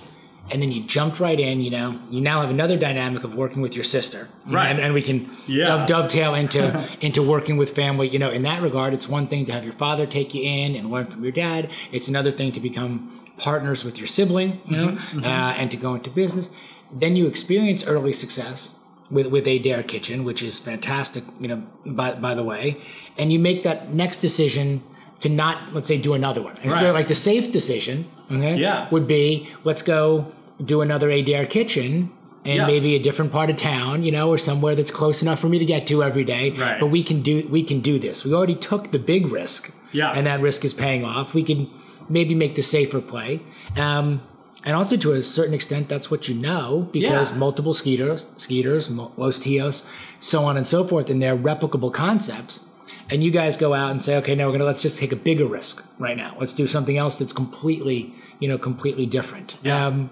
[0.51, 1.61] and then you jumped right in.
[1.61, 4.69] You know, you now have another dynamic of working with your sister, right?
[4.69, 5.87] And, and we can yeah.
[5.87, 8.09] dovetail into into working with family.
[8.09, 10.77] You know, in that regard, it's one thing to have your father take you in
[10.77, 11.71] and learn from your dad.
[11.93, 15.25] It's another thing to become partners with your sibling, you know, mm-hmm, mm-hmm.
[15.25, 16.51] Uh, and to go into business.
[16.91, 18.77] Then you experience early success
[19.11, 21.25] with with Adair Kitchen, which is fantastic.
[21.41, 22.81] You know, by by the way,
[23.19, 24.83] and you make that next decision
[25.21, 26.55] to not let's say do another one.
[26.65, 26.91] Right.
[26.91, 28.89] like the safe decision, okay, yeah.
[28.91, 30.33] would be let's go
[30.65, 32.11] do another Adair kitchen
[32.45, 32.67] and yeah.
[32.67, 35.59] maybe a different part of town, you know, or somewhere that's close enough for me
[35.59, 36.51] to get to every day.
[36.51, 36.79] Right.
[36.79, 38.25] But we can do we can do this.
[38.25, 41.35] We already took the big risk, yeah, and that risk is paying off.
[41.35, 41.71] We can
[42.09, 43.41] maybe make the safer play,
[43.77, 44.23] um,
[44.67, 47.39] and also to a certain extent, that's what you know because yeah.
[47.39, 52.67] multiple skeeters, skeeters, Los Tios, so on and so forth, and they're replicable concepts.
[53.09, 55.17] And you guys go out and say, okay, now we're gonna let's just take a
[55.17, 56.37] bigger risk right now.
[56.39, 59.57] Let's do something else that's completely, you know, completely different.
[59.63, 59.87] Yeah.
[59.87, 60.11] Um,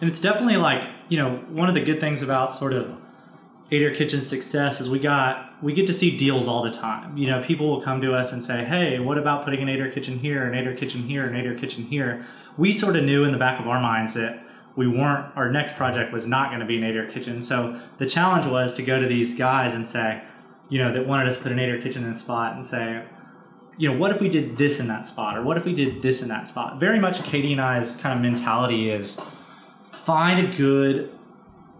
[0.00, 2.94] and it's definitely like you know one of the good things about sort of
[3.68, 7.16] Adair Kitchen's success is we got we get to see deals all the time.
[7.16, 9.90] You know, people will come to us and say, "Hey, what about putting an Adair
[9.90, 12.26] Kitchen here, an Adair Kitchen here, an Adair Kitchen here?"
[12.56, 14.44] We sort of knew in the back of our minds that
[14.76, 15.34] we weren't.
[15.36, 17.42] Our next project was not going to be an Adair Kitchen.
[17.42, 20.22] So the challenge was to go to these guys and say,
[20.68, 23.04] you know, that wanted us to put an Adair Kitchen in a spot and say,
[23.76, 26.02] you know, what if we did this in that spot, or what if we did
[26.02, 26.78] this in that spot?
[26.78, 29.20] Very much Katie and I's kind of mentality is
[29.90, 31.10] find a good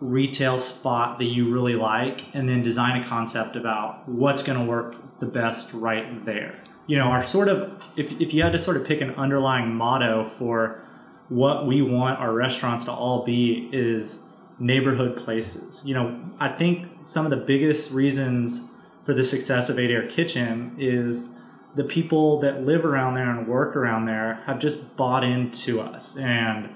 [0.01, 4.65] retail spot that you really like and then design a concept about what's going to
[4.65, 6.63] work the best right there.
[6.87, 9.75] You know, our sort of, if, if you had to sort of pick an underlying
[9.75, 10.83] motto for
[11.29, 14.25] what we want our restaurants to all be is
[14.59, 15.83] neighborhood places.
[15.87, 18.69] You know, I think some of the biggest reasons
[19.05, 21.29] for the success of Adair Kitchen is
[21.75, 26.17] the people that live around there and work around there have just bought into us.
[26.17, 26.71] And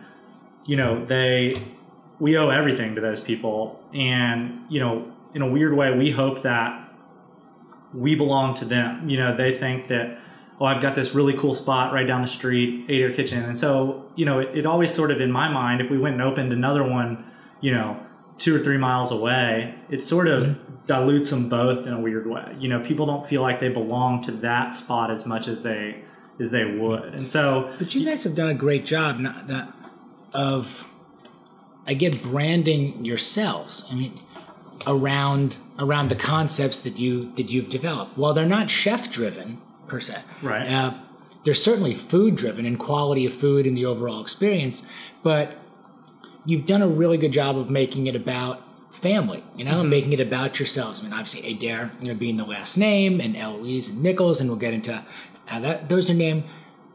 [0.67, 1.63] you know, they
[2.19, 6.43] we owe everything to those people, and you know, in a weird way, we hope
[6.43, 6.93] that
[7.95, 9.09] we belong to them.
[9.09, 10.19] You know, they think that
[10.61, 14.11] oh, I've got this really cool spot right down the street, Adair Kitchen, and so
[14.17, 16.53] you know, it, it always sort of in my mind, if we went and opened
[16.53, 17.25] another one,
[17.61, 18.05] you know,
[18.39, 22.57] two or three miles away, it sort of dilutes them both in a weird way.
[22.59, 26.03] You know, people don't feel like they belong to that spot as much as they
[26.41, 27.75] as they would, and so.
[27.79, 29.19] But you guys have done a great job.
[29.19, 29.73] Not that
[30.33, 30.91] of
[31.87, 33.87] again branding yourselves.
[33.91, 34.15] I mean,
[34.87, 38.17] around around the concepts that you that you've developed.
[38.17, 40.69] While they're not chef driven per se, right?
[40.69, 40.95] Uh,
[41.45, 44.87] they're certainly food driven and quality of food and the overall experience,
[45.23, 45.57] but
[46.49, 48.63] you've done a really good job of making it about
[48.95, 49.91] family, you know, mm-hmm.
[49.91, 51.01] making it about yourselves.
[51.01, 54.49] I mean, obviously Adair, you know, being the last name, and Eloise and Nichols, and
[54.49, 55.05] we'll get into
[55.51, 55.89] uh, that.
[55.89, 56.45] Those are named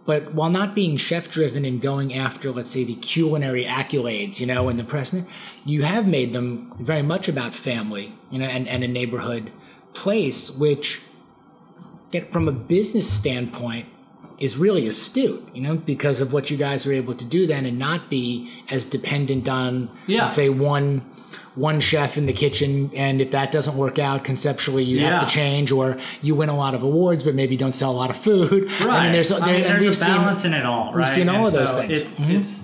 [0.05, 4.45] but while not being chef driven and going after, let's say, the culinary accolades, you
[4.45, 5.15] know, and the press,
[5.63, 9.51] you have made them very much about family, you know, and, and a neighborhood
[9.93, 11.01] place, which,
[12.11, 13.87] get from a business standpoint,
[14.43, 17.65] is really astute, you know, because of what you guys are able to do then
[17.65, 20.23] and not be as dependent on, Yeah.
[20.23, 21.01] let's say, one
[21.56, 25.19] one chef in the kitchen and if that doesn't work out conceptually you Yeah.
[25.19, 27.99] have to change or you win a lot of awards but maybe don't sell a
[28.03, 28.89] lot of food Right.
[28.89, 30.95] I mean, there's, I there- mean, and there's seen- balance in it all, right?
[31.06, 31.91] we've seen all And of those things.
[32.01, 32.39] It's, Mhm.
[32.39, 32.63] it's,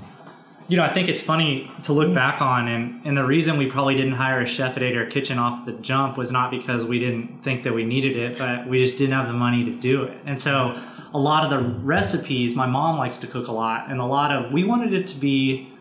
[0.70, 3.66] you know, I think it's funny to look back on, and, and the reason we
[3.66, 7.00] probably didn't hire a chef at our Kitchen off the jump was not because we
[7.00, 10.04] didn't think that we needed it, but we just didn't have the money to do
[10.04, 10.16] it.
[10.26, 10.80] And so
[11.12, 14.32] a lot of the recipes, my mom likes to cook a lot, and a lot
[14.32, 15.74] of, we wanted it to be,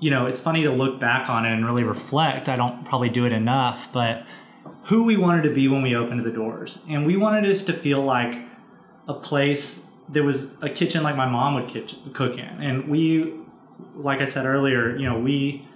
[0.00, 2.48] you know, it's funny to look back on it and really reflect.
[2.48, 4.24] I don't probably do it enough, but
[4.84, 6.82] who we wanted to be when we opened the doors.
[6.88, 8.38] And we wanted it to feel like
[9.06, 12.62] a place there was a kitchen like my mom would kitchen, cook in.
[12.62, 13.34] And we,
[13.94, 15.66] like I said earlier, you know, we,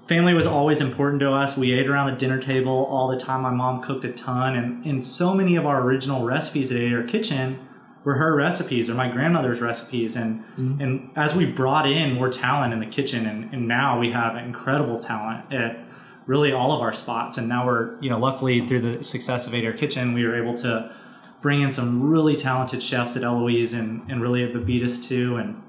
[0.00, 1.56] family was always important to us.
[1.56, 3.42] We ate around the dinner table all the time.
[3.42, 4.56] My mom cooked a ton.
[4.56, 7.66] And, and so many of our original recipes at Adair Kitchen
[8.04, 10.14] were her recipes or my grandmother's recipes.
[10.14, 10.80] And, mm-hmm.
[10.80, 14.36] and as we brought in more talent in the kitchen, and, and now we have
[14.36, 15.78] incredible talent at
[16.26, 17.38] really all of our spots.
[17.38, 20.56] And now we're, you know, luckily through the success of Adair Kitchen, we were able
[20.58, 20.94] to
[21.40, 25.36] bring in some really talented chefs at Eloise and, and really at Bebidas too.
[25.36, 25.62] And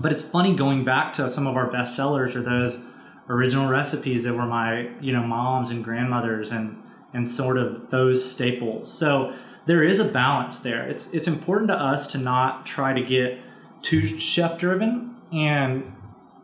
[0.00, 2.82] but it's funny going back to some of our best sellers are those
[3.28, 6.82] original recipes that were my, you know, moms and grandmothers and
[7.14, 8.92] and sort of those staples.
[8.92, 9.32] So
[9.64, 10.86] there is a balance there.
[10.86, 13.40] It's it's important to us to not try to get
[13.82, 15.92] too chef driven and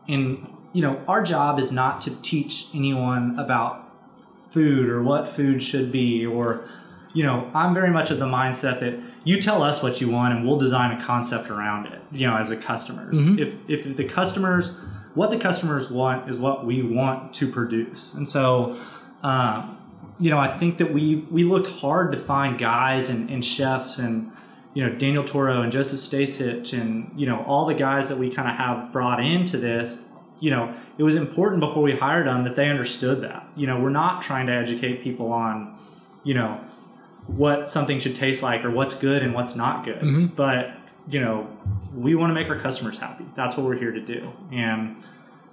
[0.07, 3.85] in you know, our job is not to teach anyone about
[4.55, 6.65] food or what food should be or
[7.13, 10.33] you know i'm very much of the mindset that you tell us what you want
[10.33, 13.19] and we'll design a concept around it you know as a customers.
[13.37, 14.73] If, if the customers
[15.13, 18.13] what the customers want is what we want to produce.
[18.15, 18.77] And so
[19.23, 19.77] um,
[20.19, 23.99] you know i think that we we looked hard to find guys and, and chefs
[23.99, 24.31] and
[24.73, 28.29] you know daniel toro and joseph stasich and you know all the guys that we
[28.29, 30.05] kind of have brought into this
[30.39, 33.47] you know it was important before we hired them that they understood that.
[33.55, 35.77] You know we're not trying to educate people on
[36.23, 36.59] you know
[37.27, 40.35] what something should taste like or what's good and what's not good.
[40.35, 40.71] But
[41.07, 41.47] you know
[41.93, 43.25] we want to make our customers happy.
[43.35, 44.31] That's what we're here to do.
[44.51, 45.01] And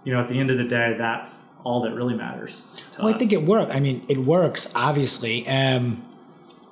[0.05, 2.63] you know at the end of the day that's all that really matters
[2.99, 3.73] Well, I think it works.
[3.73, 6.05] I mean, it works obviously, um,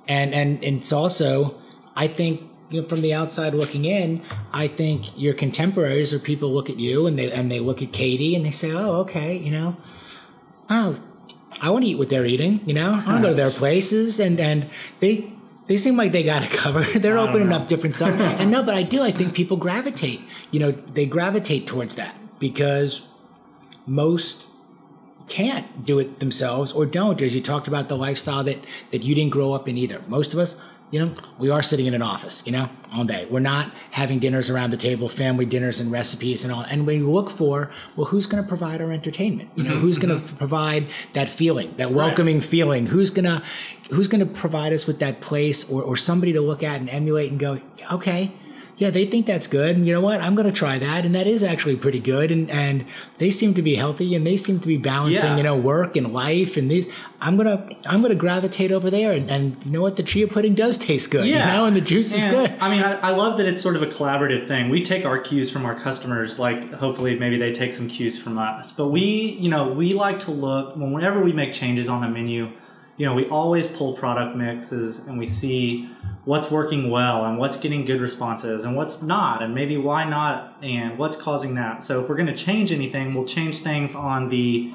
[0.09, 1.61] and and and it's also,
[1.95, 6.53] I think, you know, from the outside looking in, I think your contemporaries or people
[6.53, 9.37] look at you and they and they look at Katie and they say, oh, okay,
[9.37, 9.77] you know,
[10.69, 11.01] oh,
[11.61, 12.61] I want to eat what they're eating.
[12.67, 14.69] You know, I want to go to their places, and and
[15.01, 15.33] they.
[15.67, 17.01] They seem like they got it covered.
[17.01, 17.59] They're opening know.
[17.59, 18.19] up different stuff.
[18.19, 19.03] and no, but I do.
[19.03, 20.21] I think people gravitate.
[20.51, 23.07] You know, they gravitate towards that because
[23.87, 24.49] most
[25.29, 28.59] can't do it themselves or don't as you talked about the lifestyle that
[28.91, 31.87] that you didn't grow up in either most of us you know we are sitting
[31.87, 33.27] in an office you know all day.
[33.31, 36.63] We're not having dinners around the table family dinners and recipes and all.
[36.63, 39.51] And we look for well who's going to provide our entertainment?
[39.55, 40.37] You know mm-hmm, who's going to mm-hmm.
[40.37, 42.87] provide that feeling that welcoming feeling?
[42.87, 43.43] Who's going to
[43.91, 46.89] who's going to provide us with that place or, or somebody to look at and
[46.91, 47.61] emulate and go
[47.93, 48.33] okay
[48.81, 49.77] yeah, they think that's good.
[49.77, 50.23] And you know what?
[50.23, 51.05] I'm going to try that.
[51.05, 52.31] And that is actually pretty good.
[52.31, 52.87] And, and
[53.19, 55.37] they seem to be healthy and they seem to be balancing, Yeah.
[55.37, 56.91] you know, work and life and these.
[57.21, 59.13] I'm going to, I'm going to gravitate over there.
[59.13, 59.97] And, and you know what?
[59.97, 62.55] The chia pudding does taste good, you know, and the juice is good.
[62.59, 64.71] I mean, I, I love that it's sort of a collaborative thing.
[64.71, 68.39] We take our cues from our customers, like hopefully maybe they take some cues from
[68.39, 68.73] us.
[68.73, 69.03] But we,
[69.39, 72.51] you know, we like to look whenever we make changes on the menu.
[72.97, 75.89] You know, we always pull product mixes and we see
[76.31, 80.57] what's working well and what's getting good responses and what's not, and maybe why not,
[80.63, 81.83] and what's causing that.
[81.83, 84.73] So if we're going to change anything, we'll change things on the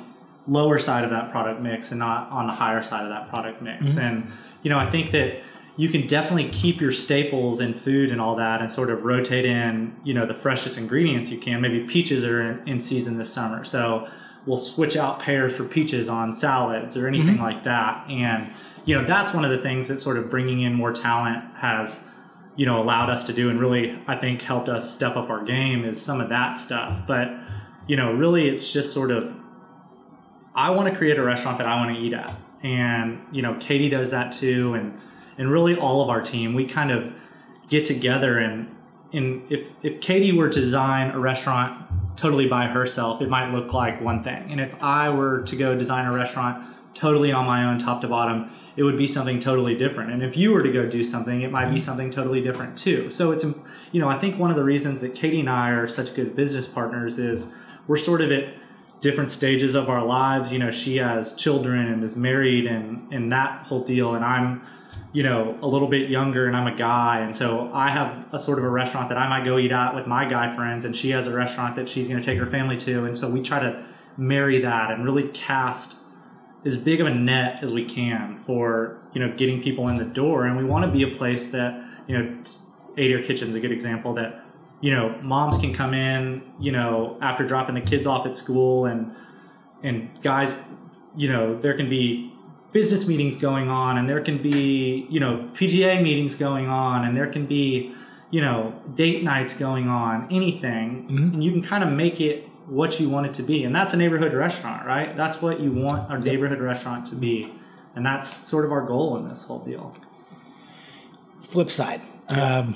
[0.50, 3.62] lower side of that product mix and not on the higher side of that product
[3.62, 3.94] mix.
[3.94, 4.02] Mm-hmm.
[4.02, 4.32] And
[4.64, 5.44] you know, I think that
[5.78, 9.46] you can definitely keep your staples in food and all that and sort of rotate
[9.46, 11.62] in, you know, the freshest ingredients you can.
[11.62, 13.64] Maybe peaches are in, in season this summer.
[13.64, 14.10] So
[14.46, 17.44] we'll switch out pears for peaches on salads or anything mm-hmm.
[17.44, 18.08] like that.
[18.10, 18.52] And,
[18.86, 22.04] you know, that's one of the things that sort of bringing in more talent has,
[22.56, 25.44] you know, allowed us to do and really, I think, helped us step up our
[25.44, 27.08] game is some of that stuff.
[27.08, 27.30] But,
[27.88, 29.36] you know, really it's just sort of
[30.56, 32.34] I want to create a restaurant that I want to eat at.
[32.64, 34.74] And, you know, Katie does that too.
[34.74, 35.00] And,
[35.38, 37.14] and really all of our team, we kind of
[37.68, 38.74] get together and,
[39.12, 41.85] and if, if Katie were to design a restaurant
[42.16, 44.52] totally by herself, it might look like one thing.
[44.52, 46.64] And if I were to go design a restaurant
[46.94, 50.12] totally on my own, top to bottom, it would be something totally different.
[50.12, 51.80] And if you were to go do something, it might be mm-hmm.
[51.80, 53.12] something totally different too.
[53.12, 53.44] So it's,
[53.92, 56.36] you know, I think one of the reasons that Katie and I are such good
[56.36, 57.48] business partners is
[57.88, 58.54] we're sort of at
[59.02, 60.52] different stages of our lives.
[60.52, 64.16] You know, she has children and is married and, and that whole deal.
[64.16, 64.62] And I'm,
[65.16, 67.22] you know, a little bit younger and I'm a guy.
[67.22, 69.96] And so I have a sort of a restaurant that I might go eat at
[69.96, 70.84] with my guy friends.
[70.84, 73.06] And she has a restaurant that she's going to take her family to.
[73.06, 73.86] And so we try to
[74.18, 75.96] marry that and really cast
[76.66, 80.06] as big of a net as we can for you know getting people in the
[80.06, 82.44] door and we want to be a place that you know
[82.94, 84.44] Adair Kitchen's a good example that
[84.82, 88.86] you know moms can come in you know after dropping the kids off at school
[88.86, 89.14] and
[89.84, 90.64] and guys
[91.16, 92.35] you know there can be
[92.76, 97.16] business meetings going on and there can be you know PTA meetings going on and
[97.16, 97.96] there can be
[98.32, 101.34] you know date nights going on anything mm-hmm.
[101.36, 103.64] and you can kind of make it what you want it to be.
[103.64, 105.16] And that's a neighborhood restaurant, right?
[105.16, 107.54] That's what you want a neighborhood restaurant to be.
[107.96, 109.94] And that's sort of our goal in this whole deal.
[111.42, 112.02] Flip side.
[112.30, 112.76] Um,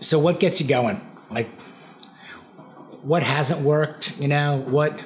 [0.00, 1.00] so what gets you going?
[1.30, 1.48] Like
[3.02, 4.98] what hasn't worked, you know, what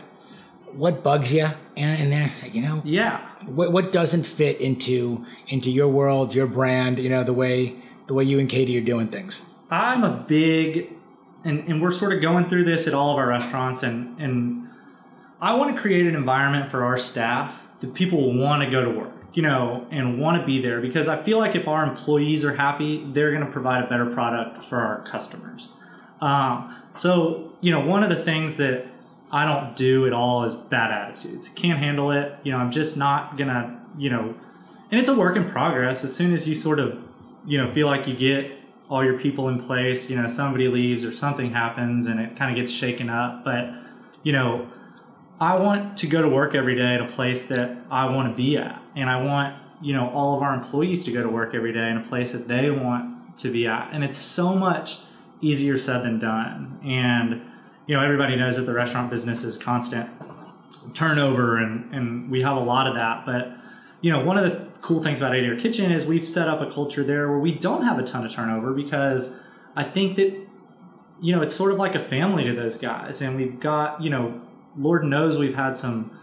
[0.74, 3.20] what bugs you and, and then you know yeah.
[3.46, 8.14] what, what doesn't fit into into your world your brand you know the way the
[8.14, 9.42] way you and katie are doing things?
[9.70, 10.92] I'm a big
[11.44, 14.68] and, and we're sort of going through this at all of our restaurants and, and
[15.40, 18.90] I want to create an environment for our staff that people want to go to
[18.90, 22.44] work, you know, and want to be there because I feel like if our employees
[22.44, 25.70] are happy, they're going to provide a better product for our customers.
[26.20, 28.86] Um, so, you know, one of the things that
[29.32, 31.48] I don't do at all is bad attitudes.
[31.48, 32.34] Can't handle it.
[32.42, 34.34] You know, I'm just not to, you know,
[34.90, 36.04] and it's a work in progress.
[36.04, 37.00] As soon as you sort of,
[37.46, 38.52] you know, feel like you get
[38.88, 40.10] all your people in place.
[40.10, 43.44] You know, somebody leaves or something happens and it kind of gets shaken up.
[43.44, 43.70] But,
[44.24, 44.68] you know,
[45.40, 48.36] I want to go to work every day at a place that I want to
[48.36, 48.82] be at.
[48.96, 51.88] And I want, you know, all of our employees to go to work every day
[51.88, 53.90] in a place that they want to be at.
[53.92, 54.98] And it's so much
[55.40, 56.80] easier said than done.
[56.84, 57.42] And,
[57.90, 60.08] you know, everybody knows that the restaurant business is constant
[60.94, 63.26] turnover and, and we have a lot of that.
[63.26, 63.52] But,
[64.00, 66.70] you know, one of the cool things about Adair Kitchen is we've set up a
[66.70, 69.34] culture there where we don't have a ton of turnover because
[69.74, 70.40] I think that,
[71.20, 73.20] you know, it's sort of like a family to those guys.
[73.20, 74.40] And we've got, you know,
[74.76, 76.16] Lord knows we've had some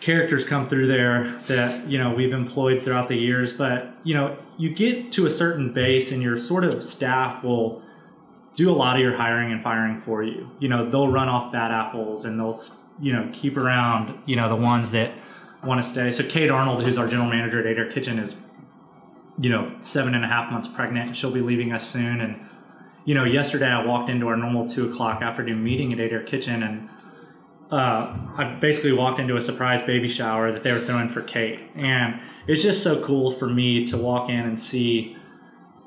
[0.00, 3.52] characters come through there that, you know, we've employed throughout the years.
[3.52, 7.80] But, you know, you get to a certain base and your sort of staff will
[8.58, 10.50] do a lot of your hiring and firing for you.
[10.58, 12.58] You know, they'll run off bad apples and they'll,
[13.00, 15.12] you know, keep around, you know, the ones that,
[15.62, 16.12] want to stay.
[16.12, 18.36] So Kate Arnold, who's our general manager at Adair Kitchen, is
[19.40, 21.16] you know seven and a half months pregnant.
[21.16, 22.20] She'll be leaving us soon.
[22.20, 22.46] And
[23.04, 26.62] you know, yesterday I walked into our normal two o'clock afternoon meeting at Adair Kitchen,
[26.62, 26.88] and
[27.70, 31.60] uh, I basically walked into a surprise baby shower that they were throwing for Kate,
[31.74, 35.16] and it's just so cool for me to walk in and see.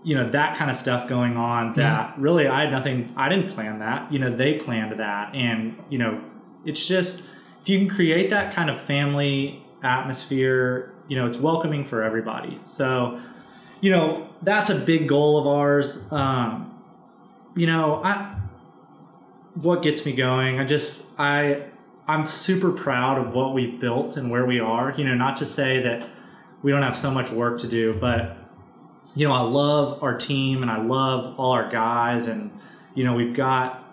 [0.04, 1.74] You know that kind of stuff going on.
[1.74, 3.14] That really, I had nothing.
[3.16, 4.12] I didn't plan that.
[4.12, 6.24] You know, they planned that, and you know,
[6.66, 7.24] it's just
[7.62, 12.58] if you can create that kind of family atmosphere, you know, it's welcoming for everybody.
[12.64, 13.20] So,
[13.82, 16.12] you know, that's a big goal of ours.
[16.12, 16.82] Um,
[17.56, 18.38] you know, I
[19.56, 21.66] what gets me going, I just I
[22.08, 24.94] I'm super proud of what we've built and where we are.
[24.98, 26.10] You know, not to say that
[26.64, 28.38] we don't have so much work to do, but
[29.16, 32.52] you know, I love our team and I love all our guys and
[32.94, 33.84] you know, we've got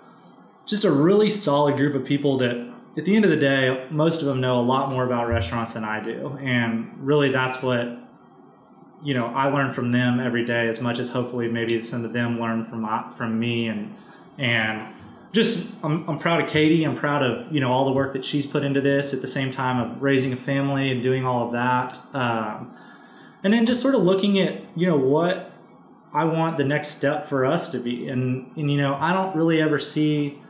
[0.67, 4.21] just a really solid group of people that at the end of the day, most
[4.21, 6.37] of them know a lot more about restaurants than I do.
[6.43, 7.97] And really, that's what,
[9.05, 12.13] you know, I learn from them every day as much as hopefully maybe some of
[12.13, 13.69] them learn from my, from me.
[13.69, 13.95] And,
[14.37, 14.95] and
[15.31, 16.83] just, I'm, I'm proud of Katie.
[16.83, 19.29] I'm proud of, you know, all the work that she's put into this at the
[19.29, 22.01] same time of raising a family and doing all of that.
[22.15, 22.75] Um,
[23.43, 25.53] and then just sort of looking at, you know, what
[26.13, 28.09] I want the next step for us to be.
[28.09, 30.41] And, and, you know, I don't really ever see,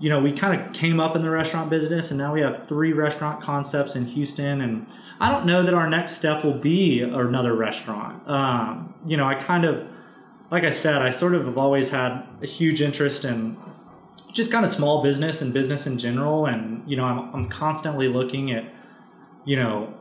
[0.00, 2.66] you know, we kind of came up in the restaurant business and now we have
[2.66, 4.60] three restaurant concepts in Houston.
[4.60, 4.86] And
[5.20, 8.26] I don't know that our next step will be another restaurant.
[8.28, 9.86] Um, you know, I kind of,
[10.50, 13.56] like I said, I sort of have always had a huge interest in
[14.32, 16.46] just kind of small business and business in general.
[16.46, 18.64] And, you know, I'm, I'm constantly looking at,
[19.44, 19.94] you know,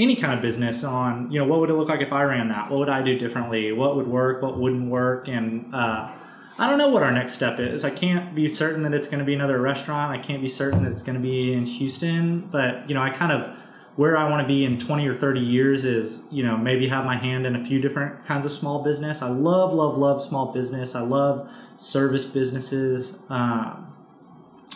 [0.00, 2.48] any kind of business on, you know, what would it look like if I ran
[2.48, 2.70] that?
[2.70, 3.72] What would I do differently?
[3.72, 4.42] What would work?
[4.42, 5.28] What wouldn't work?
[5.28, 6.12] And, uh,
[6.58, 7.84] I don't know what our next step is.
[7.84, 10.12] I can't be certain that it's going to be another restaurant.
[10.12, 13.08] I can't be certain that it's going to be in Houston, but you know, I
[13.08, 13.56] kind of
[13.96, 17.04] where I want to be in 20 or 30 years is, you know, maybe have
[17.04, 19.20] my hand in a few different kinds of small business.
[19.20, 20.94] I love, love, love small business.
[20.94, 23.22] I love service businesses.
[23.28, 23.92] Um,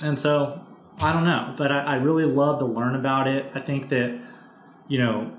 [0.02, 0.60] and so
[0.98, 3.50] I don't know, but I, I really love to learn about it.
[3.54, 4.20] I think that,
[4.88, 5.32] you know,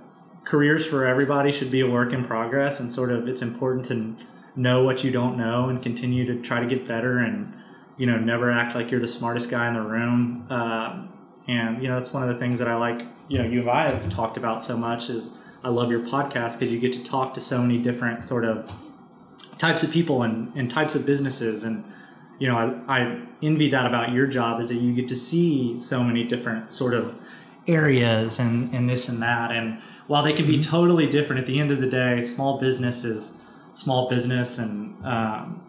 [0.43, 4.15] careers for everybody should be a work in progress, and sort of it's important to
[4.55, 7.53] know what you don't know and continue to try to get better and
[7.97, 10.47] you know never act like you're the smartest guy in the room.
[10.49, 11.05] Uh,
[11.47, 13.05] and you know, it's one of the things that I like.
[13.27, 15.31] You know, you and I have talked about so much is
[15.63, 18.71] I love your podcast because you get to talk to so many different sort of
[19.57, 21.83] types of people and, and types of businesses and
[22.39, 25.77] you know I, I envy that about your job is that you get to see
[25.77, 27.19] so many different sort of
[27.67, 30.69] areas and, and this and that and while they can be mm-hmm.
[30.69, 33.39] totally different at the end of the day small business is
[33.73, 35.61] small business and um,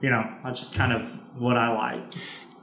[0.00, 2.14] you know that's just kind of what i like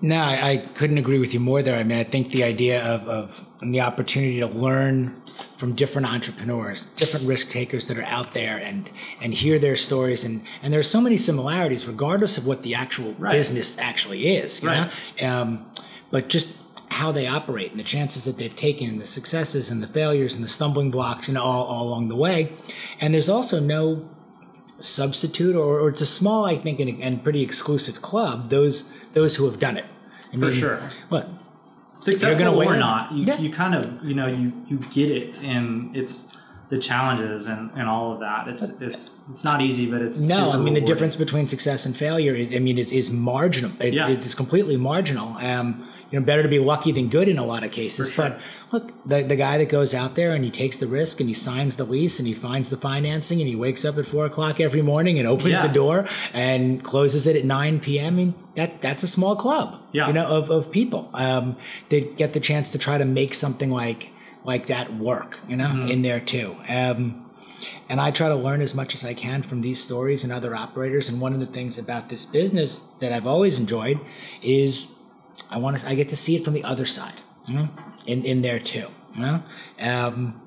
[0.01, 1.77] no, I, I, couldn't agree with you more there.
[1.77, 5.21] I mean, I think the idea of, of the opportunity to learn
[5.57, 8.89] from different entrepreneurs, different risk takers that are out there and
[9.21, 13.13] and hear their stories and and there's so many similarities regardless of what the actual
[13.13, 13.31] right.
[13.31, 14.91] business actually is, you right.
[15.21, 15.27] know?
[15.27, 15.71] Um,
[16.11, 16.55] but just
[16.95, 20.33] how they operate and the chances that they've taken and the successes and the failures
[20.35, 22.53] and the stumbling blocks, you know, all, all along the way.
[23.01, 24.09] And there's also no
[24.79, 29.35] substitute or, or it's a small, I think, and, and pretty exclusive club, those those
[29.35, 29.85] who have done it.
[30.31, 30.89] I mean, For sure.
[31.09, 31.27] What?
[31.99, 33.39] Successful or not, you, yeah.
[33.39, 36.37] you kind of you know you you get it, and it's
[36.69, 38.47] the challenges and, and all of that.
[38.47, 40.51] It's it's it's not easy, but it's no.
[40.51, 43.71] I mean, the difference between success and failure, is, I mean, is, is marginal.
[43.79, 44.09] It, yeah.
[44.09, 45.37] it's completely marginal.
[45.37, 48.11] Um, you know, better to be lucky than good in a lot of cases.
[48.11, 48.29] Sure.
[48.29, 48.39] But
[48.71, 51.35] look, the the guy that goes out there and he takes the risk and he
[51.35, 54.59] signs the lease and he finds the financing and he wakes up at four o'clock
[54.59, 55.67] every morning and opens yeah.
[55.67, 58.05] the door and closes it at nine p.m.
[58.05, 59.81] I mean, that that's a small club.
[59.91, 60.07] Yeah.
[60.07, 61.57] You know, of of people um,
[61.89, 64.09] that get the chance to try to make something like
[64.45, 65.87] like that work, you know, mm-hmm.
[65.87, 66.55] in there too.
[66.69, 67.29] Um,
[67.89, 70.55] and I try to learn as much as I can from these stories and other
[70.55, 71.09] operators.
[71.09, 73.99] And one of the things about this business that I've always enjoyed
[74.41, 74.87] is
[75.49, 77.69] I want to, I get to see it from the other side, you know,
[78.05, 79.43] in, in there too, you know?
[79.79, 80.41] Um,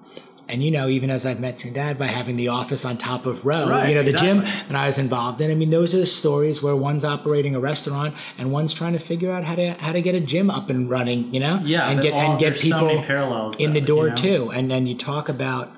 [0.48, 3.26] and you know, even as I've met your dad by having the office on top
[3.26, 4.28] of Row, right, you know, the exactly.
[4.28, 5.50] gym that I was involved in.
[5.50, 8.98] I mean, those are the stories where one's operating a restaurant and one's trying to
[8.98, 11.88] figure out how to how to get a gym up and running, you know, yeah,
[11.90, 14.16] and get all, and get people so in the door you know?
[14.16, 14.50] too.
[14.50, 15.70] And then you talk about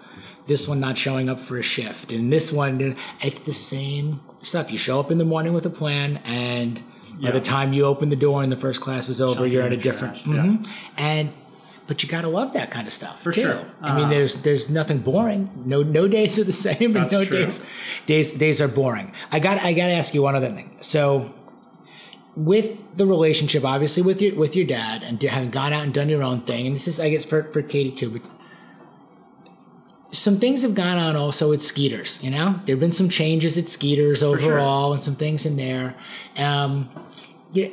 [0.46, 4.70] this one not showing up for a shift, and this one, it's the same stuff.
[4.70, 6.82] You show up in the morning with a plan, and
[7.20, 9.72] by the time you open the door and the first class is over, you're at
[9.72, 10.16] a different.
[10.18, 10.62] Mm-hmm.
[10.62, 10.70] Yeah.
[10.96, 11.32] And
[11.90, 13.40] but you gotta love that kind of stuff for too.
[13.40, 13.64] sure.
[13.82, 15.50] I mean, uh, there's there's nothing boring.
[15.66, 17.46] No no days are the same, and no true.
[17.46, 17.66] days
[18.06, 19.12] days days are boring.
[19.32, 20.76] I got I got to ask you one other thing.
[20.82, 21.34] So
[22.36, 26.08] with the relationship, obviously with your with your dad, and having gone out and done
[26.08, 28.22] your own thing, and this is I guess for for Katie too, but
[30.12, 32.22] some things have gone on also at Skeeters.
[32.22, 34.94] You know, there've been some changes at Skeeters overall, sure.
[34.94, 35.96] and some things in there.
[36.36, 36.88] Um,
[37.50, 37.70] yeah,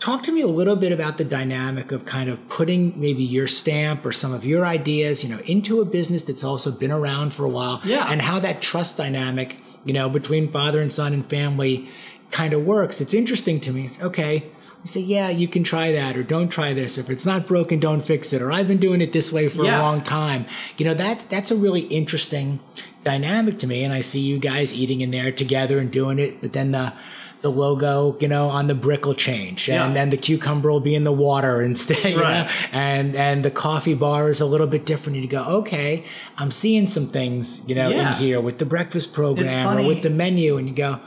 [0.00, 3.46] talk to me a little bit about the dynamic of kind of putting maybe your
[3.46, 7.34] stamp or some of your ideas, you know, into a business that's also been around
[7.34, 7.80] for a while.
[7.84, 8.10] Yeah.
[8.10, 11.88] And how that trust dynamic, you know, between father and son and family
[12.30, 13.00] kind of works.
[13.00, 13.90] It's interesting to me.
[14.02, 14.44] Okay.
[14.82, 16.96] You say, yeah, you can try that or don't try this.
[16.96, 18.40] If it's not broken, don't fix it.
[18.40, 19.78] Or I've been doing it this way for yeah.
[19.78, 20.46] a long time.
[20.78, 22.60] You know, that that's a really interesting
[23.04, 23.84] dynamic to me.
[23.84, 26.94] And I see you guys eating in there together and doing it, but then the
[27.42, 29.84] the logo, you know, on the brick will change, yeah.
[29.84, 32.46] and then the cucumber will be in the water instead, you right.
[32.46, 35.16] know, and and the coffee bar is a little bit different.
[35.16, 36.04] And you go, okay,
[36.36, 38.12] I'm seeing some things, you know, yeah.
[38.12, 41.00] in here with the breakfast program or with the menu, and you go,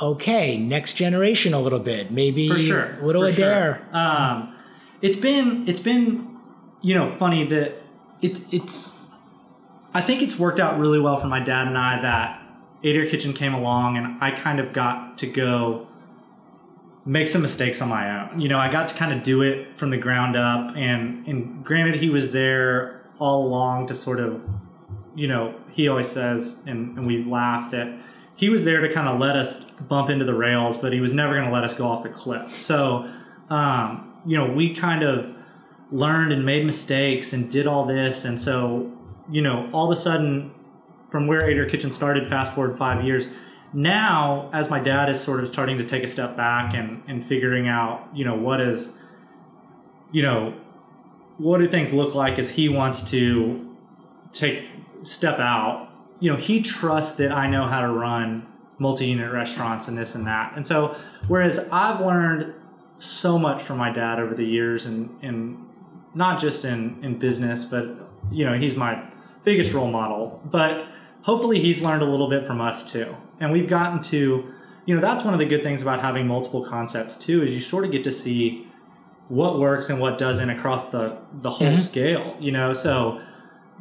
[0.00, 3.86] okay, next generation a little bit, maybe for sure, little for Adair.
[3.90, 3.96] Sure.
[3.96, 4.54] Um,
[5.02, 6.36] it's been it's been
[6.82, 7.82] you know funny that
[8.20, 8.98] it it's.
[9.92, 12.39] I think it's worked out really well for my dad and I that
[12.80, 15.86] Adair Kitchen came along and I kind of got to go
[17.04, 18.40] make some mistakes on my own.
[18.40, 21.64] You know, I got to kind of do it from the ground up and and
[21.64, 24.42] granted he was there all along to sort of
[25.14, 28.00] you know, he always says and, and we laughed that
[28.36, 31.12] he was there to kind of let us bump into the rails, but he was
[31.12, 32.56] never going to let us go off the cliff.
[32.56, 33.10] So,
[33.50, 35.34] um, you know, we kind of
[35.90, 38.24] learned and made mistakes and did all this.
[38.24, 38.90] And so,
[39.30, 40.52] you know, all of a sudden
[41.10, 43.28] from where Adair Kitchen started, fast forward five years,
[43.72, 47.24] now as my dad is sort of starting to take a step back and, and
[47.24, 48.96] figuring out, you know, what is,
[50.12, 50.54] you know,
[51.38, 53.76] what do things look like as he wants to
[54.32, 54.64] take
[55.02, 55.88] step out,
[56.20, 58.46] you know, he trusts that I know how to run
[58.78, 60.52] multi-unit restaurants and this and that.
[60.56, 60.96] And so
[61.28, 62.54] whereas I've learned
[62.96, 65.58] so much from my dad over the years and, and
[66.14, 67.86] not just in, in business, but
[68.30, 69.02] you know, he's my
[69.44, 70.40] biggest role model.
[70.44, 70.86] But
[71.22, 73.16] hopefully he's learned a little bit from us too.
[73.38, 74.52] And we've gotten to,
[74.86, 77.60] you know, that's one of the good things about having multiple concepts too, is you
[77.60, 78.66] sort of get to see
[79.28, 81.76] what works and what doesn't across the the whole mm-hmm.
[81.76, 82.36] scale.
[82.40, 83.20] You know, so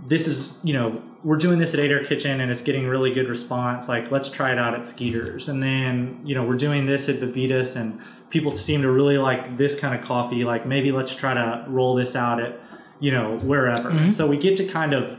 [0.07, 3.27] this is you know we're doing this at Adair Kitchen and it's getting really good
[3.27, 3.89] response.
[3.89, 7.15] Like let's try it out at Skeeters, and then you know we're doing this at
[7.15, 7.99] Bebidas and
[8.29, 10.43] people seem to really like this kind of coffee.
[10.43, 12.59] Like maybe let's try to roll this out at
[12.99, 13.89] you know wherever.
[13.89, 14.11] Mm-hmm.
[14.11, 15.17] So we get to kind of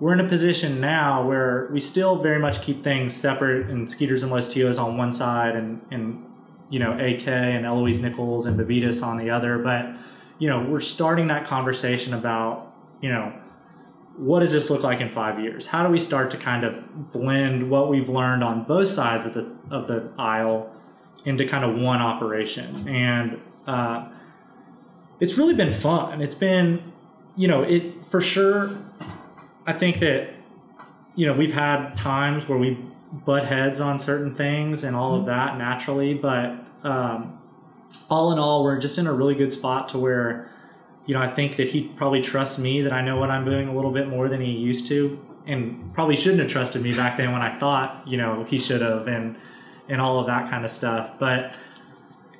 [0.00, 4.22] we're in a position now where we still very much keep things separate and Skeeters
[4.22, 6.24] and Los Tios on one side and and
[6.70, 9.86] you know AK and Eloise Nichols and Bebidas on the other, but
[10.38, 13.32] you know we're starting that conversation about you know
[14.18, 15.68] what does this look like in five years?
[15.68, 19.34] How do we start to kind of blend what we've learned on both sides of
[19.34, 20.72] the of the aisle
[21.24, 22.88] into kind of one operation?
[22.88, 24.08] And uh,
[25.20, 26.20] it's really been fun.
[26.20, 26.92] It's been,
[27.36, 28.76] you know, it for sure.
[29.68, 30.30] I think that
[31.14, 32.78] you know we've had times where we
[33.12, 37.38] butt heads on certain things and all of that naturally, but um,
[38.10, 40.50] all in all, we're just in a really good spot to where
[41.08, 43.66] you know, I think that he probably trusts me that I know what I'm doing
[43.66, 47.16] a little bit more than he used to, and probably shouldn't have trusted me back
[47.16, 49.36] then when I thought, you know, he should have, and
[49.88, 51.18] and all of that kind of stuff.
[51.18, 51.54] But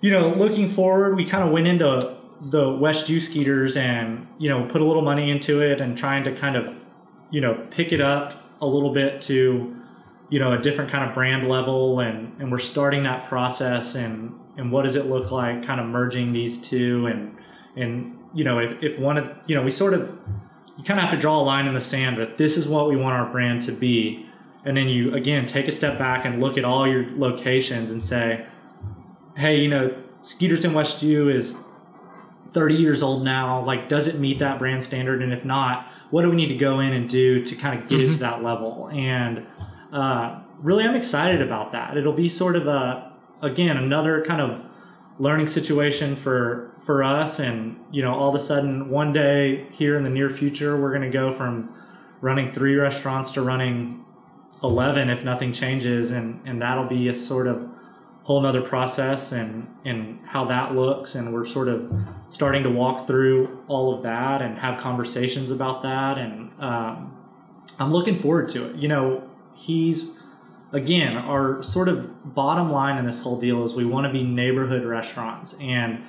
[0.03, 4.51] you know, looking forward, we kind of went into the West U Skeeters and you
[4.51, 6.79] know put a little money into it and trying to kind of
[7.31, 9.76] you know pick it up a little bit to
[10.31, 14.39] you know a different kind of brand level and and we're starting that process and
[14.57, 17.37] and what does it look like kind of merging these two and
[17.76, 20.18] and you know, if, if one of, you know, we sort of,
[20.76, 22.89] you kind of have to draw a line in the sand that this is what
[22.89, 24.26] we want our brand to be.
[24.64, 28.03] And then you, again, take a step back and look at all your locations and
[28.03, 28.47] say,
[29.37, 31.57] hey, you know, Skeeters in West U is
[32.53, 33.65] 30 years old now.
[33.65, 35.23] Like, does it meet that brand standard?
[35.23, 37.89] And if not, what do we need to go in and do to kind of
[37.89, 38.09] get mm-hmm.
[38.09, 38.89] it to that level?
[38.93, 39.47] And
[39.93, 41.97] uh, really, I'm excited about that.
[41.97, 44.65] It'll be sort of a, again, another kind of
[45.19, 49.97] learning situation for for us and you know all of a sudden one day here
[49.97, 51.69] in the near future we're going to go from
[52.21, 54.05] running three restaurants to running
[54.63, 57.69] 11 if nothing changes and and that'll be a sort of
[58.29, 61.91] whole nother process and and how that looks and we're sort of
[62.29, 67.16] starting to walk through all of that and have conversations about that and um,
[67.79, 69.26] i'm looking forward to it you know
[69.57, 70.22] he's
[70.72, 74.22] again, our sort of bottom line in this whole deal is we want to be
[74.22, 75.57] neighborhood restaurants.
[75.61, 76.03] And,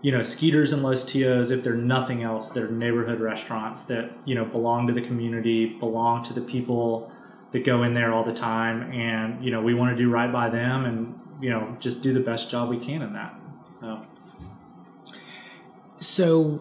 [0.00, 4.34] you know, Skeeters and Los Tios, if they're nothing else, they're neighborhood restaurants that, you
[4.34, 7.12] know, belong to the community, belong to the people
[7.52, 8.90] that go in there all the time.
[8.92, 12.12] And, you know, we want to do right by them and, you know, just do
[12.12, 13.34] the best job we can in that.
[15.98, 16.60] So,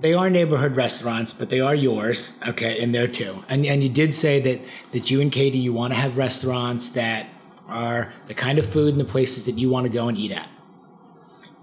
[0.00, 3.44] they are neighborhood restaurants, but they are yours, okay, and there too.
[3.48, 4.60] And and you did say that
[4.92, 7.28] that you and Katie you want to have restaurants that
[7.68, 10.32] are the kind of food and the places that you want to go and eat
[10.32, 10.48] at.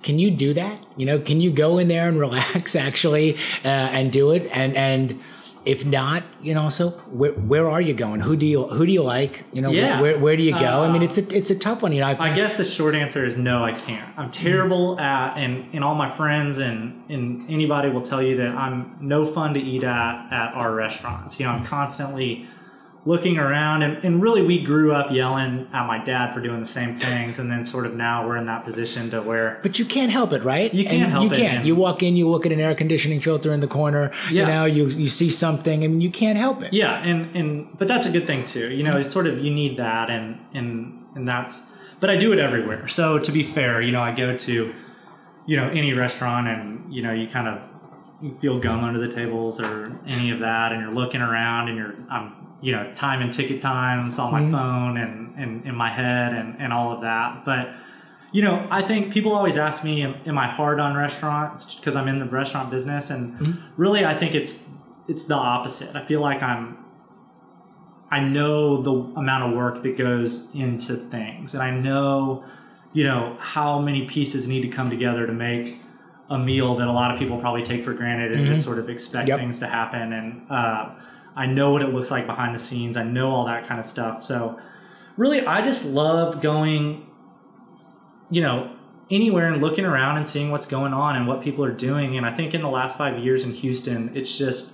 [0.02, 0.86] Can you do that?
[0.98, 4.76] You know, can you go in there and relax actually uh, and do it and
[4.76, 5.20] and
[5.66, 8.20] if not, you know, so where, where are you going?
[8.20, 9.46] Who do you who do you like?
[9.54, 10.02] You know, yeah.
[10.02, 10.82] where, where, do you go?
[10.82, 11.92] Uh, I mean, it's a it's a tough one.
[11.94, 14.18] You know, I, I guess the short answer is no, I can't.
[14.18, 18.50] I'm terrible at, and and all my friends and and anybody will tell you that
[18.50, 21.40] I'm no fun to eat at at our restaurants.
[21.40, 22.48] You know, I'm constantly
[23.06, 26.66] looking around and, and really we grew up yelling at my dad for doing the
[26.66, 29.84] same things and then sort of now we're in that position to where but you
[29.84, 30.74] can't help it right?
[30.74, 31.66] You can't and help you can't.
[31.66, 34.42] you walk in you look at an air conditioning filter in the corner yeah.
[34.42, 36.72] you know you, you see something and you can't help it.
[36.72, 39.54] Yeah and and but that's a good thing too you know it's sort of you
[39.54, 42.88] need that and and and that's but i do it everywhere.
[42.88, 44.74] So to be fair you know i go to
[45.46, 47.70] you know any restaurant and you know you kind of
[48.24, 51.78] you feel gum under the tables or any of that and you're looking around and
[51.78, 54.52] you're i'm you know time and ticket times on my mm-hmm.
[54.52, 57.74] phone and, and in my head and, and all of that but
[58.32, 61.98] you know i think people always ask me am, am i hard on restaurants because
[61.98, 63.62] i'm in the restaurant business and mm-hmm.
[63.76, 64.66] really i think it's
[65.10, 66.78] it's the opposite i feel like i'm
[68.10, 72.46] i know the amount of work that goes into things and i know
[72.94, 75.83] you know how many pieces need to come together to make
[76.34, 78.54] a meal that a lot of people probably take for granted and mm-hmm.
[78.54, 79.40] just sort of expect yep.
[79.40, 80.90] things to happen and uh,
[81.36, 82.98] I know what it looks like behind the scenes.
[82.98, 84.22] I know all that kind of stuff.
[84.22, 84.60] So
[85.18, 87.08] really, I just love going,
[88.30, 88.76] you know,
[89.10, 92.18] anywhere and looking around and seeing what's going on and what people are doing.
[92.18, 94.74] And I think in the last five years in Houston, it's just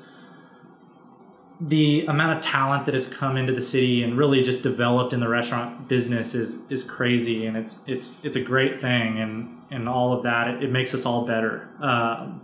[1.61, 5.19] the amount of talent that has come into the city and really just developed in
[5.19, 9.89] the restaurant business is is crazy and it's it's it's a great thing and and
[9.89, 12.41] all of that it, it makes us all better um,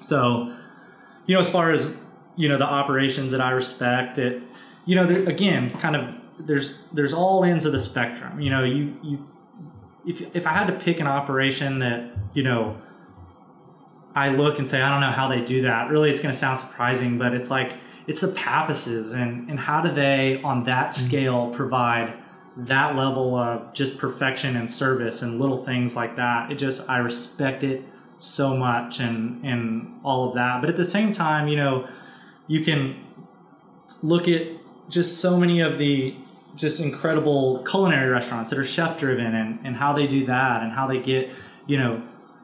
[0.00, 0.54] so
[1.26, 1.98] you know as far as
[2.36, 4.18] you know the operations that I respect.
[4.18, 4.42] It,
[4.84, 8.40] you know, there, again, kind of there's there's all ends of the spectrum.
[8.40, 9.28] You know, you you
[10.06, 12.80] if if I had to pick an operation that you know
[14.14, 15.90] I look and say I don't know how they do that.
[15.90, 17.72] Really, it's going to sound surprising, but it's like
[18.06, 21.06] it's the Pappases and and how do they on that Mm-hmm.
[21.06, 22.14] scale provide
[22.56, 26.50] that level of just perfection and service and little things like that.
[26.50, 27.84] It just I respect it
[28.18, 30.60] so much and and all of that.
[30.60, 31.88] But at the same time, you know,
[32.46, 33.04] you can
[34.02, 34.42] look at
[34.88, 36.14] just so many of the
[36.54, 40.72] just incredible culinary restaurants that are chef driven and, and how they do that and
[40.72, 41.28] how they get,
[41.66, 42.02] you know,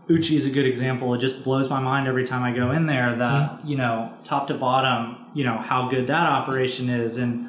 [0.09, 1.15] Uchi is a good example.
[1.15, 3.69] It just blows my mind every time I go in there that, mm-hmm.
[3.69, 7.17] you know, top to bottom, you know, how good that operation is.
[7.17, 7.49] And,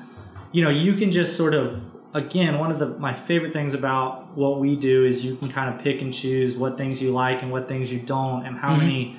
[0.52, 1.84] you know, you can just sort of,
[2.14, 5.74] again, one of the, my favorite things about what we do is you can kind
[5.74, 8.70] of pick and choose what things you like and what things you don't and how
[8.70, 8.80] mm-hmm.
[8.80, 9.18] many,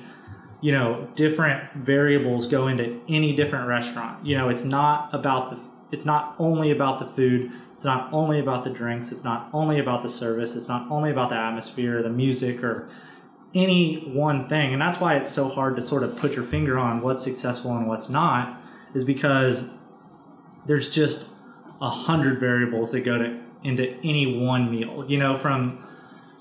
[0.61, 4.25] you know, different variables go into any different restaurant.
[4.25, 5.61] You know, it's not about the,
[5.91, 7.51] it's not only about the food.
[7.73, 9.11] It's not only about the drinks.
[9.11, 10.55] It's not only about the service.
[10.55, 12.87] It's not only about the atmosphere, the music, or
[13.55, 14.73] any one thing.
[14.73, 17.75] And that's why it's so hard to sort of put your finger on what's successful
[17.75, 18.61] and what's not,
[18.93, 19.71] is because
[20.65, 21.29] there's just
[21.81, 25.05] a hundred variables that go to into any one meal.
[25.07, 25.83] You know, from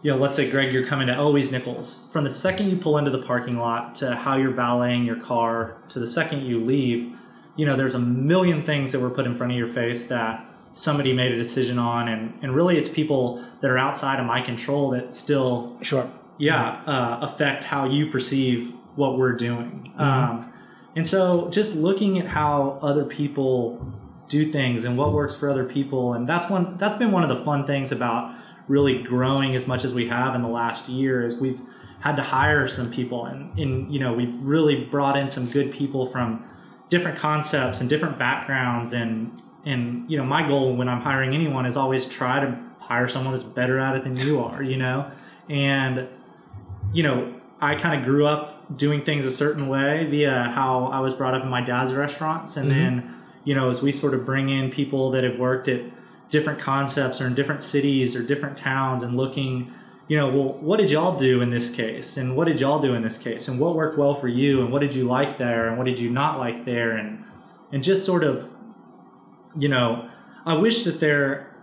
[0.02, 2.06] you know, let's say Greg, you're coming to Eloise Nichols.
[2.12, 5.78] From the second you pull into the parking lot to how you're valeting your car
[5.88, 7.16] to the second you leave,
[7.56, 10.46] you know, there's a million things that were put in front of your face that
[10.74, 14.42] somebody made a decision on, and and really it's people that are outside of my
[14.42, 16.10] control that still Sure.
[16.38, 19.92] Yeah uh, affect how you perceive what we're doing.
[19.96, 20.52] Um,
[20.96, 23.92] and so just looking at how other people
[24.28, 27.28] do things and what works for other people and that's one that's been one of
[27.28, 28.34] the fun things about
[28.68, 31.60] really growing as much as we have in the last year is we've
[32.00, 35.70] had to hire some people and, and you know we've really brought in some good
[35.70, 36.42] people from
[36.88, 38.92] different concepts and different backgrounds.
[38.92, 43.08] And and you know my goal when i'm hiring anyone is always try to hire
[43.08, 45.10] someone that's better at it than you are you know?
[45.48, 46.06] And
[46.94, 51.00] you know i kind of grew up doing things a certain way via how i
[51.00, 52.56] was brought up in my dad's restaurants.
[52.56, 52.78] And mm-hmm.
[52.78, 53.14] then
[53.44, 55.82] you know as we sort of bring in people that have worked at
[56.30, 59.72] different concepts or in different cities or different towns and looking
[60.08, 62.16] you know well what did y'all do in this case?
[62.16, 63.48] And what did y'all do in this case?
[63.48, 64.62] And what worked well for you?
[64.62, 65.68] And what did you like there?
[65.68, 66.96] And what did you not like there?
[66.96, 67.24] And
[67.72, 68.48] and just sort of
[69.58, 70.08] you know
[70.46, 71.54] i wish that there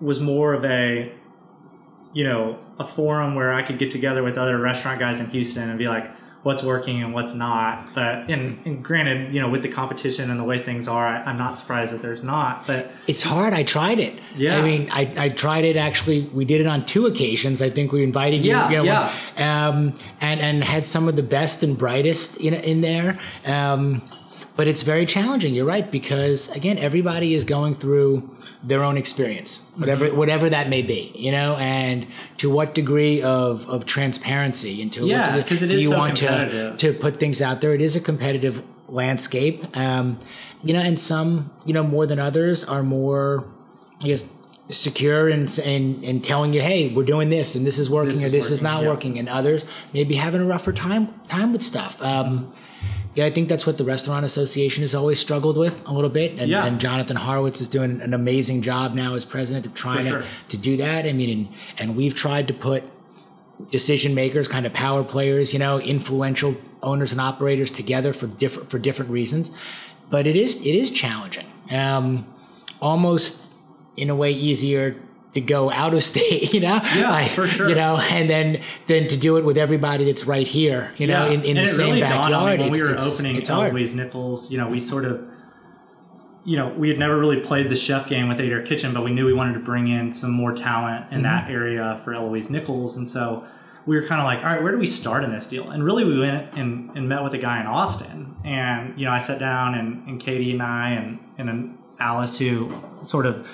[0.00, 1.12] was more of a
[2.16, 5.68] you know a forum where i could get together with other restaurant guys in houston
[5.68, 6.06] and be like
[6.46, 10.38] what's working and what's not but and, and granted you know with the competition and
[10.38, 13.52] the way things are I, i'm not surprised that there's not but It's hard.
[13.52, 14.14] I tried it.
[14.36, 14.58] Yeah.
[14.58, 16.20] I mean, I, I tried it actually.
[16.38, 17.60] We did it on two occasions.
[17.62, 18.50] I think we invited you.
[18.50, 19.68] Yeah, you know, yeah.
[19.68, 19.76] Um,
[20.20, 23.10] and and had some of the best and brightest in in there.
[23.44, 24.02] Um,
[24.56, 25.54] but it's very challenging.
[25.54, 28.28] You're right because again, everybody is going through
[28.62, 30.16] their own experience, whatever Mm-hmm.
[30.16, 31.12] whatever that may be.
[31.14, 32.06] You know, and
[32.38, 35.98] to what degree of of transparency and to Yeah, 'cause it do is you so
[35.98, 37.74] want to to put things out there.
[37.74, 40.18] It is a competitive landscape, um,
[40.62, 43.44] you know, and some, you know, more than others are more,
[44.02, 44.24] I guess,
[44.68, 48.22] secure and and and telling you, hey, we're doing this and this is working This
[48.22, 48.88] or is this is working, not yeah.
[48.88, 52.00] working, and others maybe having a rougher time time with stuff.
[52.02, 52.52] Um,
[53.16, 56.38] yeah, I think that's what the Restaurant Association has always struggled with a little bit,
[56.38, 56.66] and, Yeah.
[56.66, 60.20] and Jonathan Horowitz is doing an amazing job now as president of trying sure.
[60.20, 61.06] to, to do that.
[61.06, 61.48] I mean, and,
[61.78, 62.84] and we've tried to put
[63.70, 68.70] decision makers, kind of power players, you know, influential owners and operators together for different
[68.70, 69.50] for different reasons.
[70.10, 71.46] But it is it is challenging.
[71.70, 72.26] Um,
[72.82, 73.50] almost
[73.96, 74.94] in a way easier
[75.36, 76.80] to go out of state, you know?
[76.96, 77.68] Yeah, for sure.
[77.68, 81.26] You know, and then then to do it with everybody that's right here, you know,
[81.26, 82.58] in, in and the same really backyard.
[82.60, 83.50] when we were it's- opening it's.
[83.50, 84.50] Eloise Nichols.
[84.50, 85.24] You know, we sort of,
[86.44, 89.12] you know, we had never really played the chef game with Adair Kitchen, but we
[89.12, 91.52] knew we wanted to bring in some more talent in that mm-hmm.
[91.52, 93.46] area for Eloise Nichols, and so
[93.84, 95.70] we were kind of like, all right, where do we start in this deal?
[95.70, 99.12] And really, we went and, and met with a guy in Austin, and you know,
[99.12, 103.46] I sat down and, and Katie and I and and Alice, who sort of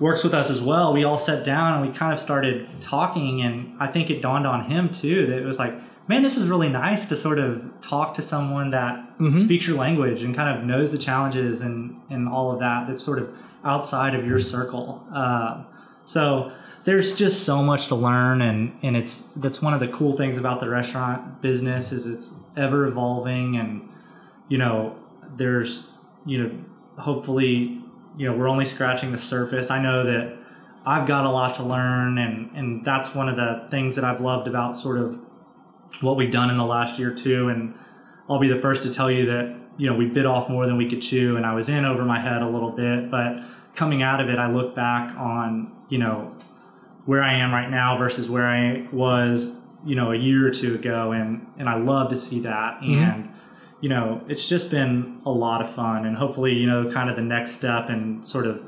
[0.00, 0.92] works with us as well.
[0.92, 4.46] We all sat down and we kind of started talking, and I think it dawned
[4.46, 5.74] on him too that it was like,
[6.08, 10.22] man, this is really nice to sort of talk to someone that speaks your language
[10.22, 12.86] and kind of knows the challenges and and all of that.
[12.86, 15.04] That's sort of outside of your circle.
[15.12, 15.64] Uh,
[16.04, 16.52] so
[16.84, 20.38] there's just so much to learn, and and it's that's one of the cool things
[20.38, 23.88] about the restaurant business is it's ever evolving, and
[24.48, 24.96] you know
[25.36, 25.88] there's
[26.24, 26.58] you know
[26.96, 27.77] hopefully
[28.18, 29.70] you know we're only scratching the surface.
[29.70, 30.36] I know that
[30.84, 34.20] I've got a lot to learn, and and that's one of the things that I've
[34.20, 35.18] loved about sort of
[36.00, 37.48] what we've done in the last year too.
[37.48, 37.74] And
[38.28, 40.76] I'll be the first to tell you that you know we bit off more than
[40.76, 43.42] we could chew, and I was in over my head a little bit, but
[43.74, 46.36] coming out of it, I look back on you know
[47.06, 49.56] where I am right now versus where I was,
[49.86, 52.80] you know, a year or two ago, and and I love to see that.
[52.80, 53.02] Mm-hmm.
[53.02, 53.34] And
[53.80, 56.04] you know, it's just been a lot of fun.
[56.04, 58.62] And hopefully, you know, kind of the next step and sort of,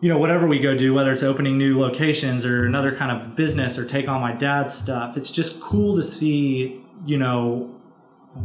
[0.00, 3.34] you know, whatever we go do, whether it's opening new locations or another kind of
[3.34, 7.74] business or take on my dad's stuff, it's just cool to see, you know,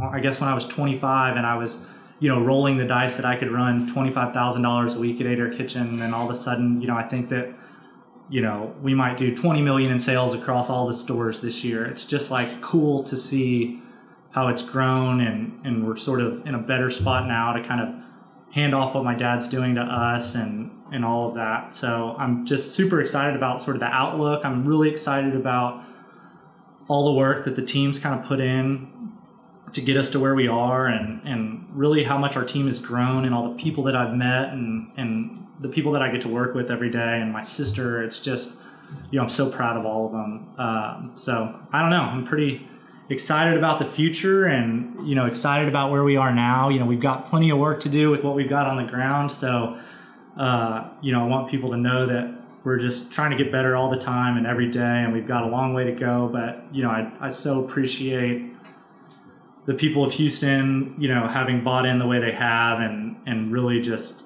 [0.02, 1.86] I guess when I was 25 and I was,
[2.20, 6.02] you know, rolling the dice that I could run $25,000 a week at Adair Kitchen.
[6.02, 7.54] And all of a sudden, you know, I think that,
[8.30, 11.84] you know, we might do 20 million in sales across all the stores this year.
[11.84, 13.81] It's just like cool to see
[14.32, 17.82] how it's grown and, and we're sort of in a better spot now to kind
[17.82, 21.74] of hand off what my dad's doing to us and, and all of that.
[21.76, 24.44] So I'm just super excited about sort of the outlook.
[24.46, 25.84] I'm really excited about
[26.88, 28.90] all the work that the team's kind of put in
[29.74, 32.80] to get us to where we are and, and really how much our team has
[32.80, 36.22] grown and all the people that I've met and, and the people that I get
[36.22, 38.04] to work with every day and my sister.
[38.04, 38.60] It's just,
[39.12, 40.50] you know, I'm so proud of all of them.
[40.58, 42.02] Um, so I don't know.
[42.02, 42.68] I'm pretty,
[43.12, 46.70] excited about the future and you know excited about where we are now.
[46.70, 48.90] You know we've got plenty of work to do with what we've got on the
[48.90, 49.32] ground.
[49.32, 49.78] So
[50.38, 53.76] uh, you know i want people to know that we're just trying to get better
[53.76, 56.30] all the time and every day and we've got a long way to go.
[56.32, 58.48] But you know i, I so appreciate
[59.66, 63.52] the people of houston you know having bought in the way they have and and
[63.52, 64.24] really just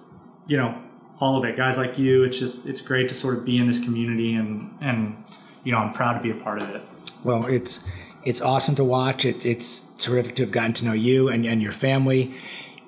[0.47, 0.81] you know
[1.19, 1.57] all of it.
[1.57, 4.77] Guys like you it's just it's great to sort of be in this community and
[4.79, 5.23] and
[5.63, 6.83] you know i'm proud to be a part of it.
[7.23, 7.89] Well it's
[8.26, 9.23] it's awesome to watch.
[9.23, 12.36] It, it's terrific to have gotten to know you and, and your family.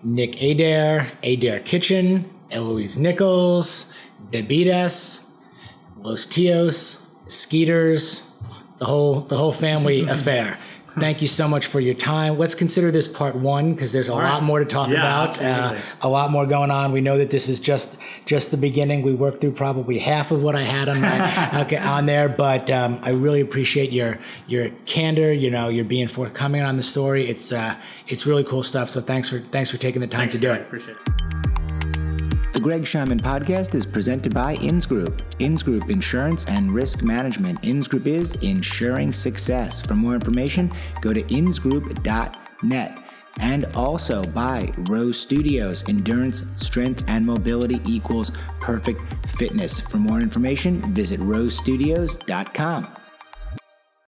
[0.04, 3.92] Nick Adair, Adair Kitchen, Eloise Nichols,
[4.32, 5.28] Bebidas,
[5.98, 8.38] Los Tios, Skeeters,
[8.80, 10.58] the whole the whole family affair
[11.00, 12.38] thank you so much for your time.
[12.38, 14.44] Let's consider this part one because there's a All lot right.
[14.44, 15.42] more to talk yeah, about.
[15.42, 16.92] Uh, a lot more going on.
[16.92, 19.02] We know that this is just just the beginning.
[19.02, 22.70] We worked through probably half of what I had on my okay, on there, but
[22.70, 25.32] um, I really appreciate your your candor.
[25.32, 27.28] You know, you're being forthcoming on the story.
[27.30, 27.76] It's uh,
[28.08, 28.90] it's really cool stuff.
[28.90, 30.62] So thanks for thanks for taking the time thanks, to do it.
[30.62, 31.17] Appreciate it.
[32.58, 35.22] The Greg Scheinman podcast is presented by InsGroup.
[35.38, 37.62] InsGroup Insurance and Risk Management.
[37.62, 39.80] InsGroup is ensuring success.
[39.86, 42.98] For more information, go to insgroup.net.
[43.40, 45.88] And also by Rose Studios.
[45.88, 49.80] Endurance, strength, and mobility equals perfect fitness.
[49.80, 52.88] For more information, visit rosestudios.com.